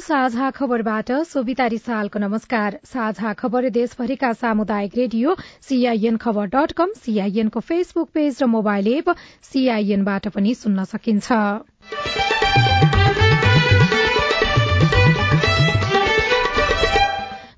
साझा 0.00 0.50
खबरबाट 0.50 1.10
सोभिता 1.24 1.66
रिसालको 1.66 2.18
नमस्कार। 2.18 2.78
साझा 2.84 3.32
खबर 3.34 3.68
देशभरिका 3.70 4.32
सामुदायिक 4.34 4.96
रेडियो 4.96 5.36
सीआईएन 5.62 6.16
खबर 6.16 6.46
डट 6.46 6.72
कम 6.72 6.92
सीआईएनको 6.96 7.60
फेसबुक 7.60 8.08
पेज 8.14 8.42
र 8.42 8.46
मोबाइल 8.46 8.88
एप 8.88 9.10
सीआईएनबाट 9.42 10.28
पनि 10.28 10.54
सुन्न 10.54 10.84
सकिन्छ। 10.84 11.32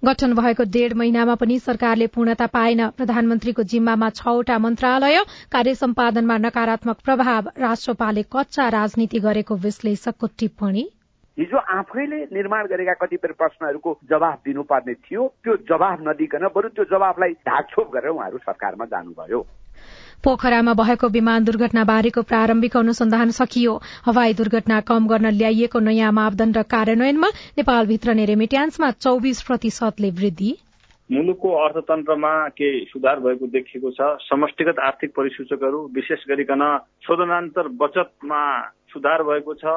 गठन 0.05 0.35
भएको 0.35 0.65
डेढ़ 0.65 0.95
महिनामा 0.95 1.35
पनि 1.35 1.59
सरकारले 1.59 2.07
पूर्णता 2.07 2.47
पाएन। 2.49 2.89
प्रधानमन्त्रीको 2.91 3.63
जिम्मामा 3.65 4.11
छवटा 4.11 4.59
मन्त्रालय 4.59 5.25
कार्य 5.53 5.75
सम्पादनमा 5.77 6.37
नकारात्मक 6.39 7.01
प्रभाव 7.05 7.51
राष्ट्रपाले 7.59 8.23
कच्चा 8.33 8.69
राजनीति 8.69 9.19
गरेको 9.21 9.57
विश्लेषकको 9.57 10.27
टिप्पणी। 10.39 10.85
हिजो 11.39 11.59
आफैले 11.73 12.17
निर्माण 12.35 12.67
गरेका 12.67 12.95
कतिपय 12.99 13.33
प्रश्नहरूको 13.39 13.91
जवाब 14.11 14.39
दिनुपर्ने 14.45 14.95
थियो। 14.95 15.27
त्यो 15.45 15.55
जवाब 15.71 15.99
नदिकन 16.09 16.47
बरु 16.51 16.69
त्यो 16.69 16.85
जवाबलाई 16.91 17.33
ढाकछोप 17.47 17.91
गरेर 17.95 18.11
उहाँहरू 18.11 18.39
सरकारमा 18.39 18.85
जानुभयो। 18.85 19.41
पोखरामा 20.25 20.73
भएको 20.75 21.09
विमान 21.09 21.45
दुर्घटना 21.45 21.85
बारेको 21.85 22.23
प्रारम्भिक 22.23 22.77
अनुसन्धान 22.77 23.31
सकियो। 23.31 23.75
हवाई 24.07 24.35
दुर्घटना 24.35 24.81
कम 24.83 25.07
गर्न 25.07 25.31
ल्याइएको 25.31 25.79
नयाँ 25.79 26.11
मापदण्ड 26.13 26.59
कार्यान्वयनमा 26.67 27.29
नेपालभित्र 27.59 28.15
नै 28.15 28.25
रेमिट्यान्समा 28.25 28.91
चौबिस 28.99 29.43
प्रतिशतले 29.43 30.11
वृद्धि। 30.11 30.51
मुलुकको 31.11 31.49
अर्थतन्त्रमा 31.57 32.33
केही 32.59 32.81
सुधार 32.85 33.21
भएको 33.21 33.47
देखिएको 33.47 33.91
छ। 33.91 34.01
समष्टिगत 34.27 34.79
आर्थिक 34.83 35.15
परिसूचकहरू 35.17 35.79
विशेष 35.95 36.27
गरिकन 36.29 36.65
शोधनान्तर 37.07 37.69
बचतमा 37.79 38.43
सुधार 38.91 39.23
भएको 39.23 39.55
छ। 39.55 39.77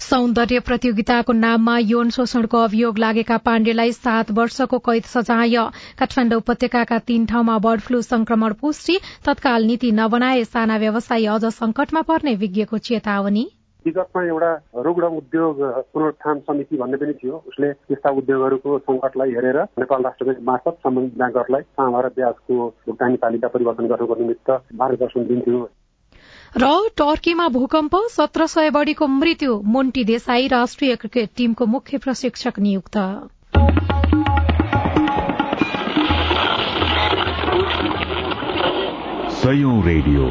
सौन्दर्य 0.00 0.60
प्रतियोगिताको 0.60 1.32
नाममा 1.32 1.76
यौन 1.80 2.10
शोषणको 2.10 2.58
अभियोग 2.60 2.98
लागेका 2.98 3.36
पाण्डेलाई 3.38 3.92
सात 3.92 4.30
वर्षको 4.30 4.78
कैद 4.78 5.02
सजाय। 5.04 5.56
काठमाडौँ 5.98 6.38
उपत्यकाका 6.38 6.98
तीन 7.06 7.26
ठाउँमा 7.26 7.58
बर्ड 7.58 7.80
फ्लू 7.80 8.00
संक्रमण 8.02 8.52
पुष्टि 8.60 8.98
तत्काल 9.26 9.64
नीति 9.64 9.92
नबनाए 9.92 10.44
साना 10.44 10.76
व्यवसायी 10.76 11.26
अझ 11.26 11.44
संकटमा 11.44 12.02
पर्ने 12.08 12.34
विज्ञको 12.36 12.78
चेतावनी। 12.78 13.46
विगतमा 13.86 14.22
एउटा 14.24 14.52
रुग्ण 14.84 15.06
उद्योग 15.16 15.62
पुनरुत्थान 15.94 16.38
समिति 16.40 16.76
भन्ने 16.76 16.96
पनि 16.96 17.12
थियो। 17.12 17.42
उसले 17.48 17.72
त्यस्ता 17.72 18.10
उद्योगहरूको 18.10 18.78
संकटलाई 18.78 19.30
हेरेर 19.30 19.58
नेपाल 19.80 20.02
राष्ट्र 20.02 20.24
ब्याङ्क 20.24 20.42
मार्फत 20.42 20.78
सम्बन्धित 20.84 21.16
ब्याङ्कहरूलाई 21.18 21.62
सामा 21.62 22.00
र 22.00 22.08
ब्याजको 22.16 22.54
भुक्तानी 22.86 23.16
तालिका 23.24 23.48
परिवर्तन 23.48 23.86
गर्नको 23.86 24.14
निमित्त 24.20 24.50
मार्गदर्शन 24.74 25.26
दिन्थ्यो। 25.26 25.68
र 26.58 26.88
टर्कीमा 26.96 27.48
भूकम्प 27.48 27.90
सत्र 28.10 28.46
सय 28.46 28.70
बढ़ीको 28.70 29.06
मृत्यु 29.06 29.62
मोन्टी 29.64 30.04
देसाई 30.04 30.46
राष्ट्रिय 30.48 30.96
क्रिकेट 30.96 31.30
टीमको 31.36 31.66
मुख्य 31.66 31.98
प्रशिक्षक 31.98 32.58
नियुक्त। 32.58 32.96
रेडियो। 39.84 40.24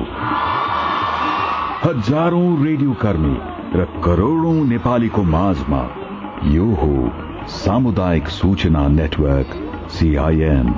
हजारौं 1.84 2.66
रेडियो 2.66 2.94
कर्मी 2.94 3.38
र 3.80 3.86
करोड़ौं 4.06 4.66
नेपालीको 4.66 5.24
माझमा 5.24 5.84
यो 6.46 6.66
हो 6.66 7.12
सामुदायिक 7.48 8.28
सूचना 8.28 8.88
नेटवर्क 8.88 9.54
सीआईएन 9.92 10.74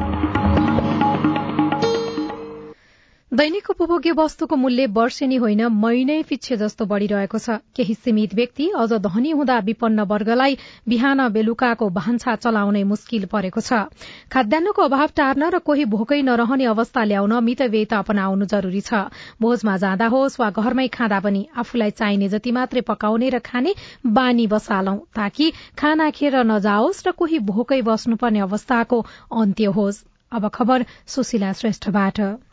दैनिक 3.31 3.69
उपभोग्य 3.69 4.11
वस्तुको 4.11 4.55
मूल्य 4.55 4.85
वर्षेनी 4.87 5.35
होइन 5.35 5.61
महिनै 5.77 6.21
पिच्छे 6.23 6.55
जस्तो 6.57 6.85
बढ़िरहेको 6.85 7.37
छ। 7.37 7.57
केही 7.75 7.93
सीमित 7.95 8.33
व्यक्ति 8.33 8.67
अझ 8.73 8.93
धनी 9.03 9.31
हुँदा 9.31 9.57
विपन्न 9.67 10.01
वर्गलाई 10.07 10.57
बिहान 10.87 11.27
बेलुकाको 11.29 11.89
भान्सा 11.91 12.35
चलाउनै 12.37 12.83
मुस्किल 12.87 13.25
परेको 13.27 13.61
छ। 13.61 13.91
खाद्यान्नको 14.31 14.81
अभाव 14.81 15.09
टार्न 15.13 15.49
र 15.49 15.59
कोही 15.59 15.85
भोकै 15.91 16.21
नरहने 16.23 16.65
अवस्था 16.65 17.03
ल्याउन 17.03 17.43
मितव्ययता 17.43 17.99
अपनाउनु 17.99 18.45
जरूरी 18.47 18.81
छ। 18.81 19.11
भोजमा 19.43 19.75
जाँदा 19.77 20.07
होस् 20.07 20.39
वा 20.39 20.49
घरमै 20.55 20.87
खाँदा 20.87 21.19
पनि 21.19 21.45
आफूलाई 21.57 21.91
चाहिने 21.99 22.31
जति 22.31 22.51
मात्रै 22.55 22.87
पकाउने 22.87 23.29
र 23.29 23.43
खाने 23.43 23.75
बानी 24.07 24.47
बसालौं 24.47 24.97
ताकि 25.13 25.51
खाना 25.75 26.09
खेर 26.15 26.43
नजाओस् 26.47 27.05
र 27.07 27.11
कोही 27.11 27.43
भोकै 27.51 27.81
बस्नुपर्ने 27.83 28.47
अवस्थाको 28.47 29.05
अन्त्य 29.35 29.77
होस्। 29.77 30.03
अब 30.31 30.47
खबर 30.49 30.85
सुशीला 31.07 31.53
श्रेष्ठबाट। 31.53 32.46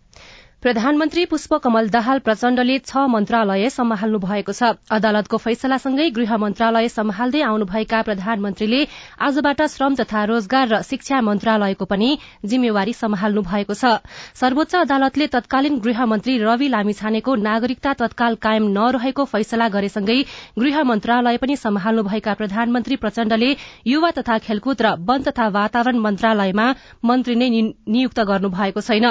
प्रधानमन्त्री 0.64 1.24
पुष्पकमल 1.26 1.88
दाहाल 1.92 2.18
प्रचण्डले 2.24 2.78
छ 2.80 3.00
मन्त्रालय 3.12 3.68
सम्हाल्नु 3.68 4.18
भएको 4.18 4.52
छ। 4.52 4.68
अदालतको 4.90 5.36
फैसलासँगै 5.36 6.06
गृह 6.10 6.36
मन्त्रालय 6.40 6.88
सम्हाल्दै 6.88 7.42
आउनुभएका 7.44 8.00
प्रधानमन्त्रीले 8.02 8.78
आजबाट 9.20 9.60
श्रम 9.68 9.94
तथा 9.94 10.22
रोजगार 10.24 10.68
र 10.68 10.80
शिक्षा 10.82 11.20
मन्त्रालयको 11.20 11.84
पनि 11.84 12.08
जिम्मेवारी 12.48 12.92
सम्हाल्नु 12.94 13.42
भएको 13.44 13.74
छ। 13.74 14.00
सर्वोच्च 14.40 14.74
अदालतले 14.76 15.26
तत्कालीन 15.36 15.78
गृहमन्त्री 15.84 16.38
रवि 16.40 16.68
लामिछानेको 16.68 17.34
नागरिकता 17.44 17.92
तत्काल 18.00 18.40
कायम 18.40 18.64
नरहेको 18.72 19.24
फैसला 19.34 19.68
गरेसँगै 19.68 20.18
गृह 20.56 20.82
मन्त्रालय 20.84 21.36
पनि 21.44 21.56
सम्हाल्नुभएका 21.58 22.34
प्रधानमन्त्री 22.40 22.96
प्रचण्डले 23.04 23.50
युवा 23.92 24.10
तथा 24.16 24.38
खेलकुद 24.48 24.80
र 24.80 24.96
वन 25.04 25.28
तथा 25.28 25.48
वातावरण 25.60 26.00
मन्त्रालयमा 26.08 26.66
मन्त्री 27.04 27.34
नै 27.36 27.52
नियुक्त 27.52 28.20
गर्नुभएको 28.32 28.80
छैन। 28.80 29.06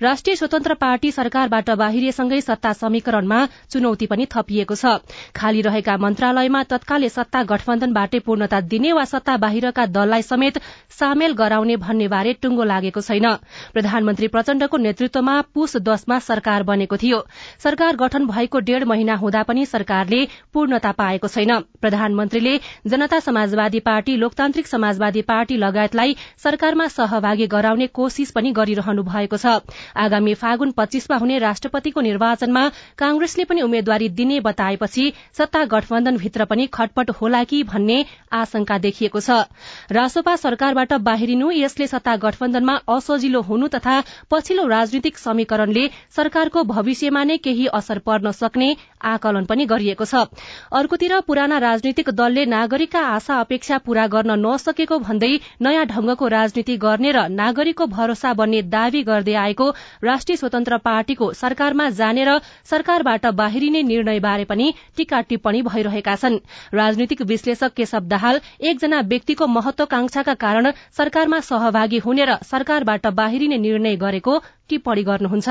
राष्ट्रिय 0.00 0.36
स्वतन्त्र 0.36 0.80
पार्टी 0.86 1.10
सरकारबाट 1.12 1.70
बाहिरिएसँगै 1.76 2.40
सत्ता 2.42 2.72
समीकरणमा 2.78 3.38
चुनौती 3.70 4.06
पनि 4.06 4.26
थपिएको 4.32 4.74
छ। 4.76 4.96
खाली 5.34 5.60
रहेका 5.62 5.96
मन्त्रालयमा 5.98 6.62
तत्काले 6.70 7.08
सत्ता 7.10 7.42
गठबन्धनबाटै 7.44 8.18
पूर्णता 8.22 8.60
दिने 8.70 8.92
वा 8.92 9.04
सत्ता 9.06 9.36
बाहिरका 9.44 9.86
दललाई 9.92 10.22
समेत 10.22 10.60
सामेल 10.98 11.32
गराउने 11.36 11.76
भन्ने 11.78 12.06
बारे 12.08 12.32
टुंगो 12.42 12.64
लागेको 12.64 13.00
छैन। 13.00 13.26
प्रधानमन्त्री 13.74 14.28
प्रचण्डको 14.28 14.76
नेतृत्वमा 14.78 15.34
पुष 15.54 15.76
दशमा 15.82 16.18
सरकार 16.20 16.62
बनेको 16.62 16.96
थियो। 16.96 17.18
सरकार 17.58 17.96
गठन 17.96 18.26
भएको 18.26 18.60
डेढ़ 18.60 18.84
महिना 18.86 19.14
हुँदा 19.16 19.42
पनि 19.42 19.66
सरकारले 19.66 20.20
पूर्णता 20.54 20.92
पाएको 20.92 21.28
छैन। 21.28 21.52
प्रधानमन्त्रीले 21.80 22.54
जनता 22.86 23.20
समाजवादी 23.20 23.80
पार्टी 23.82 24.16
लोकतान्त्रिक 24.16 24.66
समाजवादी 24.66 25.22
पार्टी 25.24 25.56
लगायतलाई 25.56 26.16
सरकारमा 26.38 26.86
सहभागी 26.94 27.46
गराउने 27.48 27.86
कोशिश 27.92 28.30
पनि 28.30 28.52
गरिरहनु 28.52 29.02
भएको 29.04 29.36
छ। 29.36 29.58
आगामी 29.96 30.34
फागुन 30.36 30.65
पच्चीसमा 30.72 31.16
हुने 31.16 31.38
राष्ट्रपतिको 31.38 32.00
निर्वाचनमा 32.00 32.62
कांग्रेसले 32.98 33.44
पनि 33.44 33.60
उम्मेद्वारी 33.62 34.08
दिने 34.10 34.40
बताएपछि 34.40 35.12
सत्ता 35.38 35.64
गठबन्धनभित्र 35.64 36.44
पनि 36.44 36.66
खटपट 36.72 37.10
होला 37.20 37.42
कि 37.44 37.62
भन्ने 37.64 38.04
आशंका 38.32 38.78
देखिएको 38.78 39.20
छ। 39.20 39.30
रासोपा 39.90 40.36
सरकारबाट 40.36 40.92
बाहिरिनु 41.02 41.50
यसले 41.52 41.86
सत्ता 41.86 42.16
गठबन्धनमा 42.16 42.74
असजिलो 42.88 43.40
हुनु 43.42 43.68
तथा 43.68 43.96
पछिल्लो 44.30 44.66
राजनीतिक 44.68 45.18
समीकरणले 45.18 45.86
सरकारको 46.16 46.62
भविष्यमा 46.66 47.24
नै 47.24 47.36
केही 47.38 47.66
असर 47.72 47.98
पर्न 48.06 48.30
सक्ने 48.32 48.74
आकलन 49.06 49.44
पनि 49.44 49.64
गरिएको 49.66 50.04
छ। 50.04 50.26
अर्कोतिर 50.72 51.20
पुराना 51.26 51.58
राजनीतिक 51.58 52.10
दलले 52.12 52.44
नागरिकका 52.46 53.00
आशा 53.08 53.38
अपेक्षा 53.40 53.78
पूरा 53.86 54.06
गर्न 54.08 54.38
नसकेको 54.38 54.98
भन्दै 55.00 55.32
नयाँ 55.60 55.84
ढंगको 55.86 56.28
राजनीति 56.28 56.76
गर्ने 56.76 57.10
र 57.12 57.26
नागरिकको 57.30 57.86
भरोसा 57.88 58.32
बन्ने 58.34 58.62
दावी 58.68 59.02
गर्दै 59.02 59.34
आएको 59.36 59.66
राष्ट्रिय 60.04 60.36
स्वतन्त्र 60.56 60.76
पार्टीको 60.80 61.26
सरकारमा 61.34 61.88
जाने 61.92 62.24
र 62.24 62.38
सरकारबाट 62.64 63.26
बाहिरिने 63.36 63.82
निर्णयबारे 63.82 64.44
पनि 64.44 64.72
टीका 64.96 65.20
टिप्पणी 65.28 65.62
भइरहेका 65.62 66.14
छन्। 66.16 66.40
राजनीतिक 66.72 67.22
विश्लेषक 67.22 67.72
केशव 67.76 68.08
दाहाल 68.08 68.40
एकजना 68.62 69.00
व्यक्तिको 69.04 69.46
महत्वाकांक्षाका 69.46 70.34
कारण 70.34 70.70
सरकारमा 70.96 71.40
सहभागी 71.44 71.98
हुने 72.00 72.24
र 72.24 72.40
सरकारबाट 72.48 73.06
बाहिरिने 73.12 73.58
निर्णय 73.60 73.96
गरेको 73.96 74.38
टिप्पणी 74.68 75.02
गर्नुहुन्छ। 75.04 75.48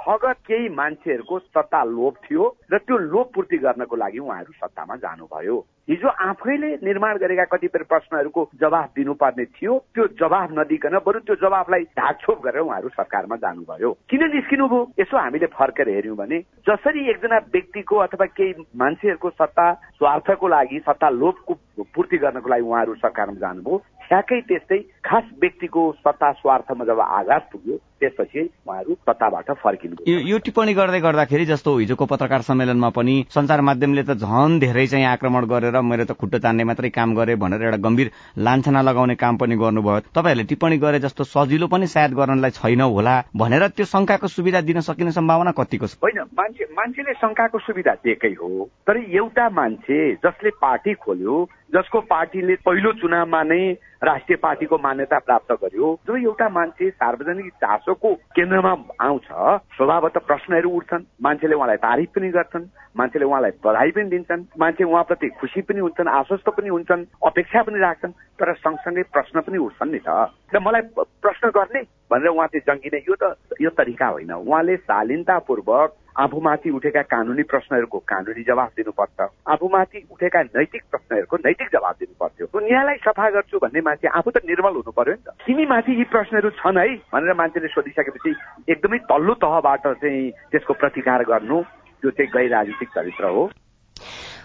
अगर 0.00 0.32
केही 0.48 0.68
मान्छेहरूको 0.74 1.38
सत्ता 1.38 1.82
लोभ 1.86 2.14
थियो 2.24 2.44
र 2.72 2.78
त्यो 2.80 2.96
लोभ 2.98 3.26
पूर्ति 3.34 3.56
गर्नको 3.62 3.96
लागि 3.96 4.18
उहाँहरू 4.18 4.52
सत्तामा 4.56 4.96
जानुभयो। 4.96 5.56
हिजो 5.90 6.08
आफैले 6.08 6.68
निर्माण 6.86 7.16
गरेका 7.18 7.44
कतिपय 7.44 7.82
प्रश्नहरूको 7.82 8.42
जवाब 8.60 8.88
दिनुपर्ने 8.96 9.44
थियो। 9.44 9.78
त्यो 9.94 10.06
जवाब 10.20 10.48
नदिकन 10.58 10.98
बरु 11.02 11.18
त्यो 11.20 11.34
जवाबलाई 11.42 11.82
ढाकछोप 11.98 12.38
गरेर 12.44 12.62
उहाँहरू 12.62 12.88
सरकारमा 12.88 13.36
जानुभयो। 13.36 13.90
किन 14.06 14.22
निस्किनु 14.30 14.68
भयो? 14.68 14.82
यसो 15.00 15.16
हामीले 15.18 15.46
फर्केर 15.50 15.88
हेऱ्यौँ 15.88 16.16
भने 16.16 16.38
जसरी 16.62 17.08
एकजना 17.10 17.38
व्यक्तिको 17.50 17.96
अथवा 17.96 18.26
केही 18.38 18.52
मान्छेहरूको 18.76 19.30
सत्ता 19.30 19.66
स्वार्थको 19.98 20.48
लागि 20.48 20.78
सत्ता 20.86 21.08
लोभको 21.10 21.54
पूर्ति 21.94 22.16
गर्नको 22.18 22.48
लागि 22.48 22.62
उहाँहरू 22.62 22.94
सरकारमा 22.94 23.40
जानुभयो 23.40 23.82
ठ्याक्कै 24.10 24.40
त्यस्तै 24.48 24.78
खास 25.04 25.24
व्यक्तिको 25.42 25.82
सत्ता 26.04 26.30
स्वार्थमा 26.38 26.84
जब 26.84 27.00
आघात 27.00 27.44
पुग्यो 27.52 27.76
त्यसपछि 28.00 28.40
उहाँहरू 28.40 28.94
सत्ताबाट 29.08 29.50
फर्किनु 29.62 30.14
यो 30.30 30.38
टिप्पणी 30.46 30.72
गर्दै 30.74 31.00
गर्दाखेरि 31.00 31.44
जस्तो 31.50 31.76
हिजोको 31.76 32.06
पत्रकार 32.12 32.40
सम्मेलनमा 32.48 32.88
पनि 32.96 33.14
संचार 33.34 33.60
माध्यमले 33.68 34.02
त 34.02 34.16
झन 34.18 34.58
धेरै 34.58 34.86
चाहिँ 34.86 35.06
आक्रमण 35.06 35.44
गरेर 35.52 35.80
मेरो 35.90 36.04
त 36.04 36.16
खुट्टो 36.20 36.38
तान्ने 36.46 36.64
मात्रै 36.70 36.90
काम 36.98 37.14
गरे 37.14 37.34
भनेर 37.44 37.62
एउटा 37.62 37.80
गम्भीर 37.86 38.10
लान्छना 38.48 38.82
लगाउने 38.82 39.14
काम 39.22 39.36
पनि 39.36 39.56
गर्नुभयो। 39.62 40.00
तपाईँहरूले 40.10 40.48
टिप्पणी 40.50 40.76
गरे 40.86 40.98
जस्तो 41.06 41.24
सजिलो 41.34 41.66
पनि 41.68 41.86
सायद 41.94 42.18
गर्नलाई 42.20 42.56
छैन 42.58 42.80
होला 42.80 43.14
भनेर 43.36 43.66
त्यो 43.76 43.86
शङ्काको 43.94 44.32
सुविधा 44.36 44.60
दिन 44.72 44.80
सकिने 44.88 45.12
सम्भावना 45.12 45.54
कतिको 45.60 45.86
छ? 45.86 46.02
होइन 46.02 46.20
मान्छे 46.34 46.64
मान्छेले 46.80 47.14
शङ्काको 47.22 47.58
सुविधा 47.68 47.94
दिएकै 48.04 48.34
हो 48.42 48.68
तर 48.86 48.96
एउटा 49.22 49.48
मान्छे 49.60 50.02
जसले 50.26 50.50
पार्टी 50.66 50.94
खोल्यो 51.06 51.38
जसको 51.74 52.00
पार्टीले 52.00 52.54
पहिलो 52.66 52.92
चुनावमा 52.92 53.42
नै 53.42 53.62
राष्ट्रिय 54.02 54.36
पार्टीको 54.36 54.76
मान्यता 54.78 55.18
प्राप्त 55.18 55.52
गर्यो 55.52 55.88
जो 56.06 56.16
एउटा 56.16 56.48
मान्छे 56.48 56.90
सार्वजनिक 56.90 57.52
चासोको 57.54 58.14
केन्द्रमा 58.34 58.72
आउँछ 59.00 59.28
स्वभावतः 59.76 60.26
प्रश्नहरू 60.26 60.70
उठ्छन् 60.70 61.04
मान्छेले 61.22 61.54
उहाँलाई 61.54 61.76
तारिफ 61.76 62.08
पनि 62.16 62.28
गर्छन् 62.28 62.66
मान्छेले 62.96 63.24
उहाँलाई 63.24 63.50
बधाई 63.64 63.90
पनि 63.90 64.10
दिन्छन् 64.10 64.44
मान्छे 64.58 64.84
उहाँप्रति 64.84 65.28
खुसी 65.40 65.62
पनि 65.62 65.80
हुन्छन् 65.80 66.08
आश्वस्त 66.10 66.48
पनि 66.48 66.68
हुन्छन् 66.68 67.04
अपेक्षा 67.26 67.62
पनि 67.62 67.78
राख्छन् 67.78 68.18
तर 68.40 68.54
सँगसँगै 68.54 69.02
प्रश्न 69.12 69.40
पनि 69.40 69.58
उठ्छन् 69.58 69.92
नि 69.92 69.98
त। 69.98 70.08
र 70.54 70.58
मलाई 70.58 70.82
प्रश्न 71.22 71.48
गर्ने 71.50 71.82
भनेर 72.10 72.28
उहाँ 72.28 72.46
चाहिँ 72.46 72.66
जङ्गिने 72.66 73.04
यो 73.08 73.14
त 73.14 73.36
यो 73.60 73.70
तरिका 73.70 74.06
होइन। 74.08 74.32
उहाँले 74.32 74.76
शालीनतापूर्वक 74.76 75.99
आफूमाथि 76.18 76.70
उठेका 76.70 77.02
कानुनी 77.02 77.42
प्रश्नहरूको 77.42 77.98
कानुनी 77.98 78.42
जवाब 78.42 78.70
दिनुपर्छ। 78.76 79.28
आफूमाथि 79.48 79.98
उठेका 80.10 80.42
नैतिक 80.42 80.82
प्रश्नहरूको 80.90 81.36
नैतिक 81.36 81.68
जवाब 81.72 81.94
दिनु 82.00 82.14
पर्थ्यो 82.20 82.46
दुनियाँलाई 82.46 82.96
सफा 83.06 83.30
गर्छु 83.30 83.58
भन्ने 83.58 83.80
मान्छे 83.80 84.08
आफू 84.08 84.30
त 84.30 84.44
निर्मल 84.44 84.74
हुनु 84.74 84.90
पर्यो 84.90 85.14
नि 85.14 85.22
त। 85.22 85.34
तिमीमाथि 85.46 85.92
यी 85.98 86.04
प्रश्नहरू 86.04 86.50
छन् 86.50 86.78
है 86.78 86.88
भनेर 87.14 87.34
मान्छेले 87.34 87.68
सोधिसकेपछि 87.68 88.30
एकदमै 88.68 88.98
तल्लो 89.06 89.34
तहबाट 89.38 89.86
चाहिँ 89.86 90.30
त्यसको 90.50 90.74
प्रतिकार 90.74 91.22
गर्नु 91.24 91.62
त्यो 92.02 92.10
चाहिँ 92.10 92.30
गैर 92.30 92.50
राजनीतिक 92.50 92.88
चरित्र 92.88 93.24
हो। 93.24 93.50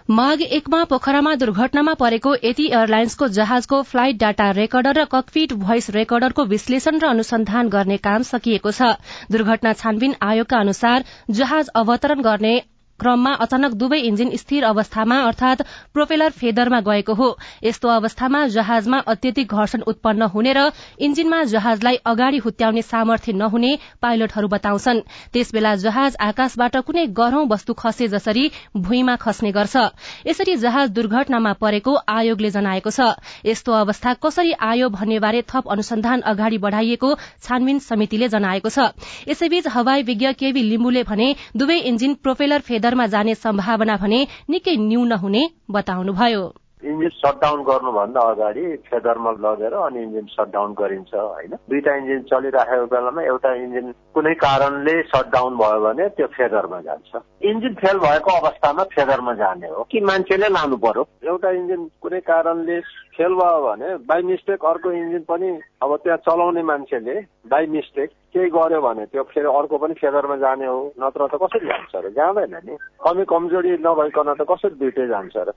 माघ 0.09 0.41
एकमा 0.41 0.83
पोखरामा 0.89 1.33
दुर्घटनामा 1.35 1.93
परेको 1.99 2.33
यति 2.43 2.65
एयरलाइन्सको 2.65 3.27
जहाजको 3.37 3.81
फ्लाइट 3.83 4.17
डाटा 4.17 4.49
रेकर्डर 4.57 4.97
र 4.97 5.05
ककपिट 5.11 5.53
भोइस 5.61 5.89
रेकर्डरको 5.95 6.43
विश्लेषण 6.51 6.99
र 7.03 7.07
अनुसन्धान 7.07 7.69
गर्ने 7.69 7.97
काम 8.03 8.27
सकिएको 8.29 8.71
छ। 8.71 8.91
दुर्घटना 9.31 9.73
छानबिन 9.73 10.15
आयोगका 10.23 10.59
अनुसार 10.59 11.05
जहाज 11.31 11.73
अवतरण 11.75 12.21
गर्ने 12.21 12.53
क्रममा 12.99 13.31
अचानक 13.43 13.71
दुवै 13.75 13.99
इन्जिन 14.01 14.29
स्थिर 14.37 14.63
अवस्थामा 14.65 15.17
अर्थात 15.23 15.61
प्रोपेलर 15.93 16.29
फेदरमा 16.33 16.79
गएको 16.81 17.13
हो। 17.13 17.27
यस्तो 17.63 17.87
अवस्थामा 17.89 18.45
जहाजमा 18.49 18.99
अत्यधिक 19.07 19.53
घर्षण 19.53 19.81
उत्पन्न 19.87 20.29
हुने 20.33 20.53
र 20.53 20.69
इन्जिनमा 20.99 21.43
जहाजलाई 21.45 21.95
अगाडि 22.05 22.37
हुत्याउने 22.45 22.81
सामर्थ्य 22.83 23.33
नहुने 23.33 23.71
पाइलटहरू 24.01 24.47
बताउँछन्। 24.47 25.01
त्यसबेला 25.33 25.75
जहाज 25.77 26.15
आकाशबाट 26.21 26.75
कुनै 26.87 27.05
गह्रौं 27.13 27.47
वस्तु 27.47 27.73
खसे 27.75 28.07
जसरी 28.07 28.45
भुइँमा 28.77 29.15
खस्ने 29.17 29.51
गर्छ। 29.51 29.75
यसरी 30.27 30.55
जहाज 30.57 30.89
दुर्घटनामा 30.91 31.53
परेको 31.61 31.95
आयोगले 32.09 32.49
जनाएको 32.49 32.89
छ। 32.89 33.11
यस्तो 33.45 33.71
अवस्था 33.75 34.13
कसरी 34.23 34.51
आयो 34.61 34.89
भन्नेबारे 34.89 35.41
थप 35.49 35.67
अनुसन्धान 35.67 36.21
अगाडि 36.25 36.57
बढ़ाइएको 36.59 37.09
छानबिन 37.43 37.79
समितिले 37.81 38.27
जनाएको 38.29 38.69
छ। 38.69 38.95
यसैबीच 39.27 39.67
हवाई 39.67 40.03
विज्ञ 40.03 40.31
केवी 40.39 40.61
लिम्बुले 40.63 41.03
भने 41.03 41.27
दुवै 41.57 41.77
इन्जिन 41.85 42.13
प्रोपेलर 42.23 42.59
फेदर 42.61 42.84
दरमा 42.85 43.05
जाने 43.07 43.33
सम्भावना 43.45 43.95
भने 44.03 44.19
निकै 44.49 44.75
न्यून 44.89 45.11
हुने 45.23 45.43
बताउनुभयो। 45.71 46.45
इन्जिन 46.83 47.09
सटडाउन 47.09 47.59
गर्नुभन्दा 47.63 48.21
अगाडि 48.21 48.63
फेदरमा 48.85 49.31
लगेर 49.43 49.73
अनि 49.73 49.99
इन्जिन 50.03 50.25
सटडाउन 50.29 50.73
गरिन्छ 50.73 51.13
होइन? 51.15 51.53
दुईटा 51.69 51.95
इन्जिन 51.95 52.19
चलिराखेको 52.29 52.85
बेलामा 52.85 53.21
एउटा 53.21 53.53
इन्जिन 53.53 53.85
कुनै 54.13 54.33
कारणले 54.33 54.95
सटडाउन 55.01 55.53
भयो 55.57 55.79
भने 55.81 56.05
त्यो 56.09 56.27
फेदरमा 56.27 56.79
जान्छ। 56.81 57.11
इन्जिन 57.41 57.73
फेल 57.73 57.97
भएको 58.05 58.31
अवस्थामा 58.31 58.83
फेदरमा 58.93 59.33
जाने 59.33 59.67
हो। 59.67 59.87
कि 59.91 59.99
मान्छेले 59.99 60.47
लानु 60.47 60.77
पर्यो? 60.77 61.07
एउटा 61.25 61.49
इन्जिन 61.49 61.81
कुनै 62.01 62.19
कारणले 62.19 62.77
फेल 63.17 63.33
भयो 63.33 63.59
भने 63.63 63.89
बाई 64.05 64.21
मिस्टेक 64.21 64.65
अर्को 64.65 64.91
इन्जिन 64.91 65.23
पनि 65.23 65.49
अब 65.83 65.95
त्यहाँ 66.03 66.17
चलाउने 66.17 66.63
मान्छेले 66.63 67.15
बाई 67.47 67.65
मिस्टेक 67.65 68.09
केही 68.09 68.49
गर्यो 68.49 68.81
भने 68.81 69.05
त्यो 69.05 69.23
फेरि 69.23 69.47
अर्को 69.47 69.77
पनि 69.77 69.93
फेदरमा 69.93 70.35
जाने 70.35 70.65
हो 70.65 70.79
नत्र 70.99 71.27
त 71.27 71.39
कसरी 71.39 71.67
जान्छ 71.67 71.95
र? 71.95 72.09
जाँदैन 72.11 72.55
नि। 72.65 72.75
कमी 72.75 73.23
कमजोरी 73.23 73.71
नभइकन 73.79 74.33
त 74.33 74.41
कसरी 74.51 74.75
दुइटै 74.75 75.07
जान्छ 75.07 75.35
र? 75.37 75.49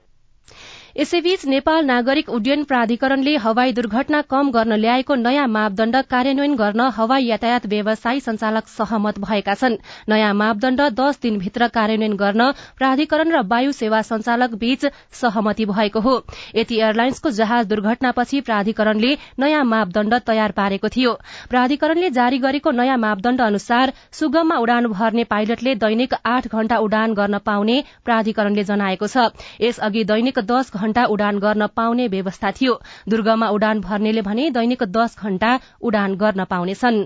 यसैबीच 0.97 1.45
नेपाल 1.45 1.85
नागरिक 1.85 2.29
उड्डयन 2.29 2.63
प्राधिकरणले 2.63 3.35
हवाई 3.37 3.71
दुर्घटना 3.73 4.21
कम 4.23 4.49
गर्न 4.51 4.73
ल्याएको 4.75 5.15
नयाँ 5.15 5.47
मापदण्ड 5.47 5.95
कार्यान्वयन 6.09 6.55
गर्न 6.55 6.81
हवाई 6.95 7.25
यातायात 7.25 7.65
व्यवसायी 7.65 8.19
संचालक 8.19 8.67
सहमत 8.67 9.19
भएका 9.19 9.53
छन्। 9.53 9.75
नयाँ 10.09 10.33
मापदण्ड 10.33 10.81
दश 10.99 11.19
दिनभित्र 11.21 11.67
कार्यान्वयन 11.69 12.15
गर्न 12.15 12.51
प्राधिकरण 12.77 13.31
र 13.31 13.41
वायु 13.45 13.71
सेवा 13.71 14.01
संचालक 14.01 14.53
बीच 14.55 14.85
सहमति 15.13 15.65
भएको 15.65 15.99
हो। 15.99 16.15
यति 16.55 16.79
एयरलाइन्सको 16.79 17.31
जहाज 17.31 17.67
दुर्घटनापछि 17.67 18.41
प्राधिकरणले 18.41 19.13
नयाँ 19.39 19.63
मापदण्ड 19.65 20.13
तयार 20.25 20.51
पारेको 20.51 20.89
थियो। 20.89 21.13
प्राधिकरणले 21.49 22.09
जारी 22.09 22.37
गरेको 22.39 22.71
नयाँ 22.71 22.97
मापदण्ड 22.97 23.41
अनुसार 23.41 23.93
सुगममा 24.11 24.57
उडान 24.57 24.87
भर्ने 24.87 25.23
पाइलटले 25.29 25.75
दैनिक 25.77 26.13
आठ 26.25 26.47
घण्टा 26.49 26.77
उडान 26.79 27.13
गर्न 27.13 27.37
पाउने 27.45 27.77
प्राधिकरणले 28.05 28.63
जनाएको 28.63 29.07
छ। 29.07 29.29
यसअघि 29.61 30.03
दैनिक 30.05 30.39
दश 30.49 30.71
घण्टा 30.79 31.05
उडान 31.13 31.39
गर्न 31.39 31.67
पाउने 31.75 32.07
व्यवस्था 32.07 32.51
थियो। 32.51 32.73
दुर्गमा 33.09 33.47
उडान 33.51 33.81
भर्नेले 33.81 34.21
भने 34.23 34.49
दैनिक 34.57 34.83
दश 34.95 35.15
घण्टा 35.19 35.51
उडान 35.81 36.15
गर्न 36.15 36.43
पाउनेछन्। 36.49 36.99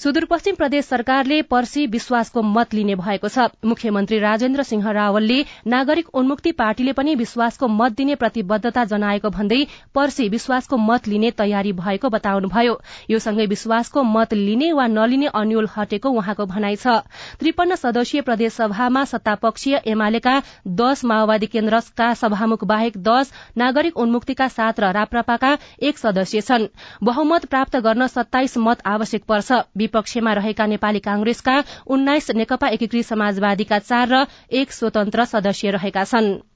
सुदूरपश्चिम 0.00 0.54
प्रदेश 0.54 0.84
सरकारले 0.86 1.40
पर्सी 1.44 1.84
विश्वासको 1.86 2.42
मत 2.42 2.74
लिने 2.74 2.94
भएको 2.96 3.28
छ। 3.28 3.44
मुख्यमन्त्री 3.64 4.18
राजेन्द्र 4.18 4.62
सिंह 4.62 4.90
रावलले 4.90 5.40
नागरिक 5.66 6.06
उन्मुक्ति 6.14 6.52
पार्टीले 6.52 6.92
पनि 6.92 7.14
विश्वासको 7.14 7.68
मत 7.70 7.92
दिने 7.92 8.14
प्रतिबद्धता 8.16 8.84
जनाएको 8.86 9.30
भन्दै 9.30 9.58
पर्सी 9.94 10.28
विश्वासको 10.28 10.76
मत 10.78 11.08
लिने 11.08 11.30
तयारी 11.32 11.72
भएको 11.74 12.08
बताउनुभयो। 12.08 12.78
यो 13.10 13.18
सँगै 13.18 13.46
विश्वासको 13.46 14.02
मत 14.04 14.32
लिने 14.34 14.70
वा 14.72 14.86
नलिने 14.88 15.26
अन्यल 15.34 15.68
हटेको 15.76 16.08
उहाँको 16.12 16.46
भनाइ 16.46 16.76
छ। 16.76 16.96
त्रिपन्न 17.36 17.76
सदस्यीय 17.76 18.22
प्रदेश 18.22 18.52
सभामा 18.54 19.04
सत्तापक्षीय 19.12 19.80
एमालेका 19.86 20.34
दश 20.80 21.04
माओवादी 21.04 21.46
केन्द्रका 21.48 22.08
सभामुख 22.14 22.64
बाहेक 22.64 22.96
दश 23.02 23.32
नागरिक 23.56 23.96
उन्मुक्तिका 23.98 24.48
सात 24.48 24.80
र 24.80 24.92
राप्रपाका 24.94 25.52
एक 25.82 25.98
सदस्य 25.98 26.40
छन्। 26.40 26.66
बहुमत 27.04 27.46
प्राप्त 27.46 27.76
गर्न 27.82 28.06
सत्ताइस 28.08 28.58
मत 28.60 28.88
आवश्यक 28.88 29.28
पर्छ। 29.28 29.62
विपक्षमा 29.90 30.32
रहेका 30.40 30.66
नेपाली 30.74 30.98
कांग्रेसका 31.06 31.56
उन्नाइस 31.88 32.30
नेकपा 32.42 32.68
एकीकृत 32.78 33.06
समाजवादीका 33.06 33.78
चार 33.90 34.14
र 34.14 34.24
एक 34.58 34.72
स्वतन्त्र 34.72 35.24
सदस्य 35.34 35.70
रहेका 35.72 36.04
छनृ। 36.12 36.49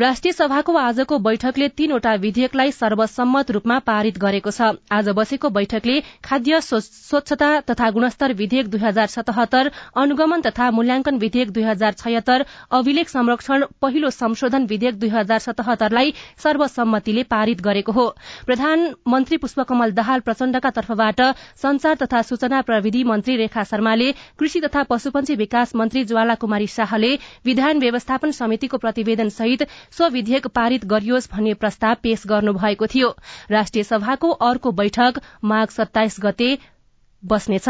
राष्ट्रिय 0.00 0.32
सभाको 0.32 0.72
आजको 0.78 1.18
बैठकले 1.18 1.66
तीनवटा 1.70 2.12
विधेयकलाई 2.16 2.70
सर्वसम्मत 2.72 3.50
रूपमा 3.50 3.78
पारित 3.86 4.18
गरेको 4.18 4.50
छ। 4.50 4.68
आज 4.90 5.08
बसेको 5.16 5.48
बैठकले 5.50 5.98
खाद्य 6.24 6.60
स्वच्छता 6.62 7.48
तथा 7.68 7.88
गुणस्तर 7.90 8.32
विधेयक 8.32 8.68
दुई 8.70 8.80
हजार 8.80 9.06
सतहत्तर 9.14 9.70
अनुगमन 10.02 10.40
तथा 10.40 10.70
मूल्याङ्कन 10.70 11.18
विधेयक 11.18 11.50
दुई 11.50 11.62
हजार 11.62 11.92
छयत्तर 11.94 12.44
अभिलेख 12.72 13.08
संरक्षण 13.08 13.64
पहिलो 13.82 14.10
संशोधन 14.10 14.64
विधेयक 14.70 14.98
दुई 15.00 15.08
हजार 15.10 15.38
सतहत्तरलाई 15.40 16.14
सर्वसम्मतिले 16.38 17.22
पारित 17.28 17.60
गरेको 17.60 17.92
हो। 17.92 18.06
प्रधानमन्त्री 18.46 19.36
पुष्पकमल 19.44 19.92
दाहाल 20.00 20.20
प्रचण्डका 20.22 20.70
तर्फबाट 20.78 21.20
संचार 21.62 22.00
तथा 22.04 22.22
सूचना 22.30 22.62
प्रविधि 22.70 23.04
मन्त्री 23.12 23.36
रेखा 23.36 23.66
शर्माले 23.66 24.10
कृषि 24.38 24.60
तथा 24.60 24.82
पशुपन्छी 24.88 25.34
विकास 25.42 25.76
मन्त्री 25.76 26.04
ज्वाला 26.06 26.40
कुमारी 26.40 26.72
शाहले 26.78 27.14
विधान 27.44 27.78
व्यवस्थापन 27.80 28.30
समितिको 28.40 28.78
प्रतिवेदन 28.78 29.28
सहित 29.36 29.68
सो 29.92 30.08
विधेयक 30.08 30.46
पारित 30.46 30.84
गरियोस् 30.84 31.30
भन्ने 31.32 31.54
प्रस्ताव 31.54 31.94
पेश 32.02 32.26
गर्नुभएको 32.26 32.86
थियो। 32.86 33.14
राष्ट्रिय 33.50 33.84
सभाको 33.84 34.30
अर्को 34.48 34.72
बैठक 34.72 35.20
माघ 35.44 35.68
सत्ताइस 35.68 36.16
गते 36.20 36.58
बस्नेछ। 37.22 37.68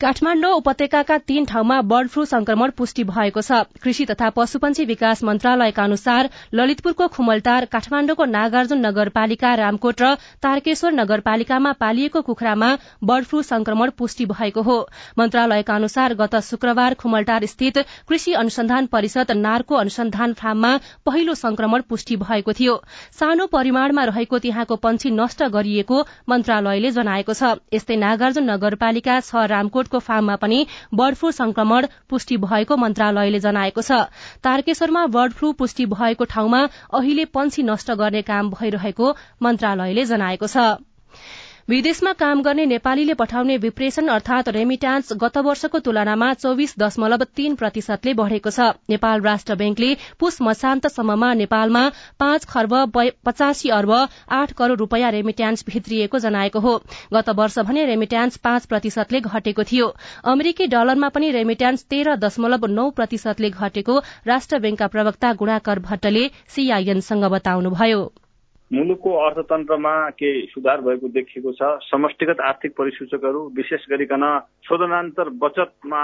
काठमाण्डु 0.00 0.48
उपत्यकाका 0.50 1.16
तीन 1.20 1.44
ठाउँमा 1.44 1.80
बर्ड 1.82 2.08
फ्लू 2.08 2.24
संक्रमण 2.24 2.70
पुष्टि 2.70 3.02
भएको 3.04 3.40
छ। 3.40 3.58
कृषि 3.82 4.04
तथा 4.04 4.28
पशुपन्छी 4.30 4.84
विकास 4.84 5.22
मन्त्रालयका 5.24 5.82
अनुसार 5.84 6.28
ललितपुरको 6.52 7.06
खुमलटार 7.08 7.64
काठमाण्डुको 7.72 8.24
नागार्जुन 8.26 8.80
नगरपालिका 8.86 9.54
रामकोट 9.54 10.02
र 10.02 10.14
तारकेश्वर 10.42 10.92
नगरपालिकामा 10.92 11.72
पालिएको 11.74 12.22
कुखुरामा 12.22 12.70
बर्ड 13.04 13.24
फ्लू 13.24 13.42
संक्रमण 13.44 13.90
पुष्टि 13.98 14.26
भएको 14.26 14.62
हो। 14.62 14.76
मन्त्रालयका 15.18 15.74
अनुसार 15.74 16.14
गत 16.14 16.36
शुक्रबार 16.42 16.94
खुमलटार 16.96 17.46
स्थित 17.46 17.78
कृषि 18.08 18.32
अनुसन्धान 18.34 18.86
परिषद 18.88 19.30
नारको 19.38 19.74
अनुसन्धान 19.76 20.32
फार्ममा 20.34 20.72
पहिलो 21.06 21.34
संक्रमण 21.36 21.82
पुष्टि 21.88 22.16
भएको 22.18 22.52
थियो। 22.52 22.76
सानो 23.14 23.46
परिमाणमा 23.46 24.04
रहेको 24.04 24.38
त्यहाँको 24.40 24.76
पंक्षी 24.82 25.10
नष्ट 25.12 25.42
गरिएको 25.54 26.04
मन्त्रालयले 26.28 26.90
जनाएको 26.92 27.32
छ। 27.34 27.54
यस्तै 27.72 27.96
नागार्जुन 27.96 28.50
नगरपालिका 28.50 29.20
छ 29.22 29.48
रामकोट 29.48 29.83
रोडको 29.84 29.98
फार्ममा 30.00 30.36
पनि 30.42 30.58
बर्ड 30.94 31.14
फ्लू 31.16 31.30
संक्रमण 31.38 31.86
पुष्टि 32.08 32.36
भएको 32.44 32.76
मन्त्रालयले 32.76 33.40
जनाएको 33.40 33.82
छ। 33.82 34.00
तारकेश्वरमा 34.42 35.04
बर्ड 35.12 35.32
फ्लू 35.34 35.52
पुष्टि 35.60 35.86
भएको 35.92 36.24
ठाउँमा 36.32 36.62
अहिले 36.94 37.24
पंक्षी 37.36 37.62
नष्ट 37.64 38.00
गर्ने 38.00 38.22
काम 38.24 38.50
भइरहेको 38.50 39.14
मन्त्रालयले 39.42 40.04
जनाएको 40.06 40.46
छ। 40.48 40.66
विदेशमा 41.68 42.12
काम 42.12 42.40
गर्ने 42.42 42.64
नेपालीले 42.66 43.14
पठाउने 43.14 43.56
विप्रेशन 43.56 44.08
अर्थात 44.14 44.48
रेमिट्यान्स 44.54 45.12
गत 45.20 45.36
वर्षको 45.44 45.78
तुलनामा 45.80 46.26
चौविस 46.34 46.74
दशमलव 46.78 47.22
तीन 47.36 47.54
प्रतिशतले 47.54 48.12
बढ़ेको 48.14 48.50
छ। 48.50 48.66
नेपाल 48.92 49.20
राष्ट्र 49.22 49.54
ब्याङ्कले 49.54 49.88
पुष 50.20 50.36
मसान्तसम्ममा 50.42 51.30
नेपालमा 51.34 51.84
पाँच 52.20 52.44
खर्ब 52.44 52.74
पचासी 53.24 53.68
अर्ब 53.76 53.92
आठ 54.38 54.52
करोड़ 54.58 54.78
रूपियाँ 54.78 55.10
रेमिट्यान्स 55.10 55.64
भित्रिएको 55.68 56.18
जनाएको 56.18 56.60
हो। 56.60 56.74
गत 57.14 57.30
वर्ष 57.38 57.58
भने 57.60 57.84
रेमिट्यान्स 57.86 58.36
पाँच 58.44 58.66
प्रतिशतले 58.66 59.20
घटेको 59.22 59.64
थियो। 59.64 59.86
अमेरिकी 60.24 60.66
डलरमा 60.66 61.08
पनि 61.16 61.30
रेमिट्यान्स 61.38 61.86
तेह्र 61.86 62.16
दशमलव 62.26 62.66
नौ 62.74 62.90
प्रतिशतले 63.00 63.50
घटेको 63.50 63.96
राष्ट्र 64.26 64.58
ब्याङ्कका 64.58 64.86
प्रवक्ता 64.88 65.32
गुणाकर 65.40 65.78
भट्टले 65.88 66.28
सीआईएनसँग 66.48 67.24
बताउनुभयो। 67.36 68.04
मुलुकको 68.70 69.10
अर्थतन्त्रमा 69.18 69.94
केही 70.10 70.46
सुधार 70.50 70.80
भएको 70.80 71.08
देखिएको 71.08 71.52
छ। 71.52 71.62
समष्टिगत 71.84 72.40
आर्थिक 72.40 72.72
परिसूचकहरू 72.78 73.40
विशेष 73.56 73.84
गरिकन 73.90 74.24
शोधनान्तर 74.64 75.28
बचतमा 75.42 76.02